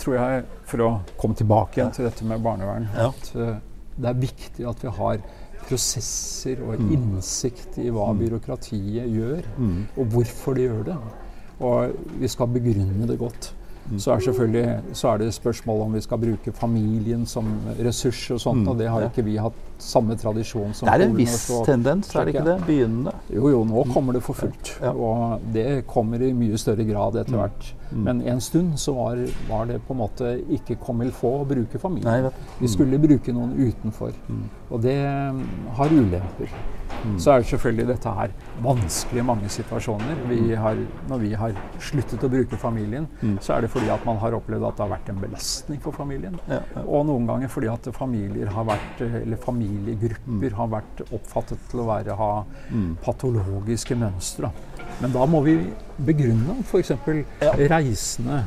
tror 0.00 0.18
jeg, 0.18 0.44
for 0.68 0.82
å 0.84 0.90
komme 1.20 1.34
tilbake 1.38 1.80
igjen 1.80 1.92
til 1.96 2.04
dette 2.08 2.24
med 2.28 2.42
barnevern, 2.44 2.88
Ja. 2.96 3.08
at 3.08 3.32
eh, 3.36 3.56
det 3.96 4.08
er 4.12 4.20
viktig 4.20 4.66
at 4.68 4.82
vi 4.84 4.92
har 5.00 5.20
prosesser 5.66 6.60
og 6.62 6.78
innsikt 6.92 7.78
i 7.82 7.88
hva 7.90 8.10
byråkratiet 8.16 9.08
gjør, 9.10 9.46
og 9.96 10.12
hvorfor 10.12 10.54
de 10.58 10.66
gjør 10.68 10.82
det. 10.92 10.96
Og 11.64 11.96
vi 12.20 12.28
skal 12.28 12.50
begrunne 12.52 13.08
det 13.08 13.16
godt. 13.18 13.48
Så 13.98 14.12
er, 14.12 14.18
selvfølgelig, 14.18 14.94
så 14.98 15.08
er 15.12 15.20
det 15.22 15.34
spørsmål 15.34 15.84
om 15.84 15.94
vi 15.94 16.00
skal 16.02 16.18
bruke 16.18 16.52
familien 16.52 17.26
som 17.26 17.46
ressurs 17.78 18.24
og 18.34 18.40
sånt, 18.42 18.68
og 18.68 18.78
det 18.80 18.88
har 18.90 19.06
ikke 19.06 19.24
vi 19.24 19.36
hatt 19.38 19.75
samme 19.78 20.16
tradisjon 20.16 20.74
som 20.74 20.86
Det 20.86 20.94
er 20.94 21.04
en 21.06 21.16
viss 21.16 21.50
og 21.50 21.60
så- 21.60 21.64
tendens, 21.72 22.14
er 22.14 22.24
det 22.24 22.34
ikke 22.34 22.44
det? 22.44 22.66
Begynnende. 22.66 23.12
jo, 23.32 23.48
jo, 23.50 23.64
nå 23.64 23.84
kommer 23.92 24.12
det 24.12 24.22
for 24.22 24.34
fullt. 24.34 24.78
Ja. 24.82 24.92
Og 24.92 25.40
det 25.52 25.86
kommer 25.86 26.22
i 26.22 26.32
mye 26.32 26.56
større 26.58 26.84
grad 26.84 27.16
etter 27.16 27.36
hvert. 27.36 27.74
Men 27.92 28.20
en 28.22 28.40
stund 28.40 28.78
så 28.78 28.94
var, 28.94 29.16
var 29.48 29.66
det 29.66 29.80
på 29.86 29.94
en 29.94 30.00
måte 30.00 30.32
ikke 30.50 30.78
comme 30.80 31.04
il 31.04 31.12
faut 31.12 31.40
å 31.40 31.46
bruke 31.46 31.78
familien. 31.78 32.22
Nei. 32.24 32.30
Vi 32.60 32.68
skulle 32.68 32.98
bruke 32.98 33.32
noen 33.32 33.54
utenfor. 33.54 34.12
Og 34.70 34.82
det 34.82 34.96
mm, 35.06 35.44
har 35.76 35.88
ulemper. 35.88 36.50
Så 37.18 37.30
er 37.30 37.42
det 37.42 37.46
selvfølgelig 37.50 37.86
dette 37.88 38.12
her 38.18 38.32
vanskelig 38.64 39.20
i 39.20 39.24
mange 39.26 39.48
situasjoner. 39.52 40.18
Vi 40.30 40.54
har, 40.58 40.78
når 41.10 41.22
vi 41.22 41.32
har 41.38 41.54
sluttet 41.82 42.24
å 42.24 42.30
bruke 42.32 42.58
familien, 42.58 43.06
så 43.40 43.56
er 43.56 43.66
det 43.66 43.70
fordi 43.70 43.90
at 43.92 44.04
man 44.08 44.18
har 44.22 44.34
opplevd 44.38 44.66
at 44.66 44.78
det 44.78 44.84
har 44.86 44.92
vært 44.96 45.10
en 45.12 45.20
belastning 45.22 45.80
for 45.84 45.96
familien. 45.96 46.38
Ja, 46.48 46.60
ja. 46.74 46.84
Og 46.86 47.06
noen 47.06 47.28
ganger 47.28 47.52
fordi 47.52 47.70
at 47.70 47.86
familier 47.94 48.50
har 48.52 48.66
vært, 48.68 49.04
eller 49.22 49.40
familiegrupper 49.66 50.54
har 50.56 50.68
vært 50.70 51.00
oppfattet 51.12 51.58
til 51.70 51.80
å 51.82 51.86
være, 51.88 52.14
ha 52.16 52.44
patologiske 53.04 53.96
mønstre. 53.98 54.50
Men 55.00 55.12
da 55.12 55.26
må 55.28 55.42
vi 55.44 55.56
begrunne 56.06 56.54
om 56.54 56.62
f.eks. 56.64 56.92
Ja. 57.42 57.52
reisende 57.68 58.42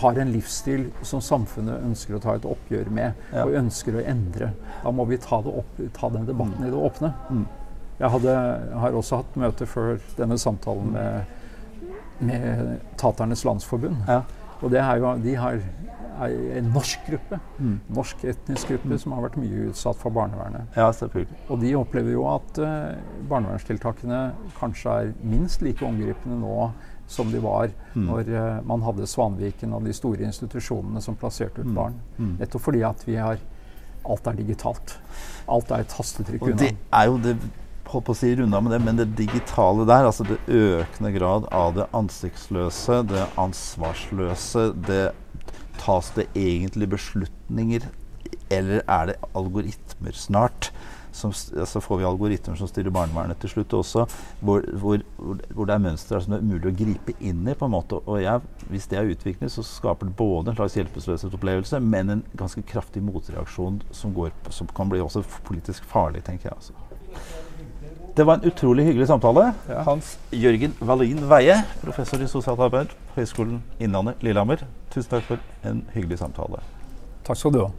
har 0.00 0.18
en 0.22 0.32
livsstil 0.32 0.88
som 1.06 1.20
samfunnet 1.22 1.84
ønsker 1.86 2.16
å 2.16 2.22
ta 2.22 2.34
et 2.38 2.44
oppgjør 2.48 2.90
med, 2.90 3.14
Ja. 3.32 3.44
og 3.44 3.54
ønsker 3.54 3.96
å 4.00 4.04
endre. 4.06 4.52
Da 4.82 4.90
må 4.90 5.06
vi 5.06 5.18
ta, 5.18 5.40
det 5.42 5.52
opp, 5.52 5.80
ta 5.94 6.08
den 6.10 6.26
debatten 6.26 6.64
i 6.66 6.70
det 6.70 6.80
åpne. 6.80 7.12
Jeg 7.98 8.10
hadde, 8.10 8.34
har 8.80 8.92
også 8.92 9.16
hatt 9.22 9.36
møte 9.40 9.66
før 9.66 9.98
denne 10.18 10.36
samtalen 10.38 10.90
med, 10.92 11.24
med 12.20 12.80
Taternes 12.98 13.44
Landsforbund. 13.44 13.96
Ja. 14.08 14.22
Og 14.62 14.72
det 14.72 14.80
er 14.80 15.02
jo, 15.02 15.12
de 15.20 15.34
har 15.36 15.60
en 16.24 16.68
norsk 16.72 17.02
gruppe, 17.10 17.38
norsk 17.92 18.24
etnisk 18.30 18.70
gruppe, 18.72 18.98
som 19.02 19.12
har 19.16 19.26
vært 19.26 19.38
mye 19.40 19.66
utsatt 19.70 19.98
for 20.00 20.14
barnevernet. 20.16 20.70
ja, 20.76 20.88
selvfølgelig. 20.92 21.40
Og 21.48 21.60
de 21.60 21.74
opplever 21.76 22.14
jo 22.14 22.24
at 22.30 22.60
uh, 22.62 22.94
barnevernstiltakene 23.28 24.20
kanskje 24.56 24.94
er 25.02 25.12
minst 25.22 25.64
like 25.64 25.84
omgripende 25.84 26.38
nå 26.40 26.70
som 27.06 27.28
de 27.30 27.38
var 27.38 27.70
når 27.94 28.32
uh, 28.32 28.62
man 28.66 28.82
hadde 28.82 29.06
Svanviken 29.06 29.76
og 29.76 29.84
de 29.86 29.92
store 29.94 30.24
institusjonene 30.26 31.02
som 31.04 31.18
plasserte 31.20 31.62
ut 31.62 31.74
barn. 31.76 32.00
Nettopp 32.40 32.66
fordi 32.70 32.82
at 32.86 33.06
vi 33.06 33.20
har 33.20 33.42
Alt 34.06 34.28
er 34.30 34.36
digitalt. 34.38 34.92
Alt 35.50 35.72
er 35.74 35.82
et 35.82 35.88
tastetrykk 35.90 36.44
Og 36.46 36.58
det 36.60 36.68
er 36.94 37.08
jo 37.10 37.16
det 37.18 37.32
holdt 37.92 38.08
på 38.08 38.14
å 38.14 38.18
si 38.18 38.32
runda 38.36 38.60
med 38.62 38.74
det, 38.74 38.80
men 38.84 38.98
det 38.98 39.06
digitale 39.18 39.86
der, 39.88 40.08
altså 40.08 40.26
det 40.26 40.40
økende 40.46 41.12
grad 41.14 41.46
av 41.54 41.76
det 41.76 41.86
ansiktsløse, 41.96 43.02
det 43.10 43.26
ansvarsløse, 43.40 44.70
det 44.88 45.04
tas 45.80 46.10
det 46.16 46.28
egentlig 46.34 46.90
beslutninger, 46.96 47.88
eller 48.50 48.82
er 48.86 49.10
det 49.10 49.18
algoritmer 49.36 50.16
snart? 50.16 50.72
Som, 51.16 51.32
så 51.32 51.62
altså 51.62 51.80
får 51.80 51.96
vi 51.96 52.04
algoritmer 52.04 52.58
som 52.60 52.68
styrer 52.68 52.92
barnevernet 52.92 53.38
til 53.40 53.48
slutt 53.48 53.72
også, 53.78 54.02
hvor, 54.44 54.66
hvor, 54.76 55.00
hvor, 55.16 55.64
det 55.64 55.72
er 55.72 55.80
mønstre 55.80 56.18
som 56.20 56.34
det 56.34 56.42
er 56.42 56.44
umulig 56.44 56.68
å 56.68 56.74
gripe 56.76 57.14
inn 57.24 57.46
i. 57.48 57.54
på 57.56 57.64
en 57.64 57.72
måte, 57.72 58.02
og 58.04 58.20
jeg, 58.20 58.42
Hvis 58.68 58.88
det 58.90 58.98
er 59.00 59.14
utviklet, 59.14 59.52
så 59.52 59.64
skaper 59.64 60.10
det 60.10 60.16
både 60.18 60.52
en 60.52 60.58
slags 60.58 60.76
hjelpeløshetsopplevelse, 60.76 61.80
men 61.80 62.12
en 62.12 62.24
ganske 62.36 62.60
kraftig 62.68 63.00
motreaksjon 63.06 63.80
som, 63.96 64.12
går, 64.12 64.34
som 64.52 64.68
kan 64.76 64.92
bli 64.92 65.00
også 65.00 65.24
politisk 65.48 65.88
farlig, 65.88 66.26
tenker 66.26 66.50
jeg. 66.50 66.58
altså. 66.58 66.85
Det 68.16 68.24
var 68.24 68.38
en 68.38 68.48
utrolig 68.48 68.86
hyggelig 68.86 69.10
samtale. 69.10 69.50
Ja. 69.68 69.82
Hans 69.84 70.14
Jørgen 70.32 70.72
Wallin 70.80 71.20
Veie, 71.28 71.58
professor 71.82 72.22
i 72.24 72.28
sosialt 72.30 72.62
arbeid, 72.64 72.94
Høgskolen 73.12 73.60
Innlandet 73.76 74.24
Lillehammer. 74.24 74.64
Tusen 74.94 75.10
takk 75.10 75.26
for 75.28 75.68
en 75.68 75.82
hyggelig 75.92 76.22
samtale. 76.22 76.62
Takk 77.28 77.42
skal 77.42 77.52
du 77.52 77.60
ha. 77.66 77.70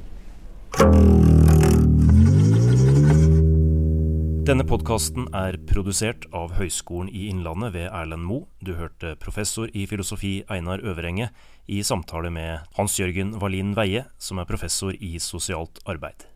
Denne 4.48 4.64
podkasten 4.64 5.26
er 5.36 5.58
produsert 5.68 6.30
av 6.38 6.54
Høgskolen 6.56 7.10
i 7.10 7.26
Innlandet 7.34 7.74
ved 7.74 7.90
Erlend 7.90 8.24
Moe. 8.30 8.46
Du 8.62 8.78
hørte 8.78 9.18
professor 9.20 9.68
i 9.74 9.90
filosofi 9.90 10.38
Einar 10.54 10.86
Øverenge 10.86 11.34
i 11.66 11.82
samtale 11.84 12.30
med 12.32 12.64
Hans 12.78 13.02
Jørgen 13.02 13.40
Wallin 13.42 13.74
Veie, 13.76 14.06
som 14.22 14.38
er 14.38 14.48
professor 14.48 14.94
i 14.94 15.18
sosialt 15.20 15.82
arbeid. 15.90 16.30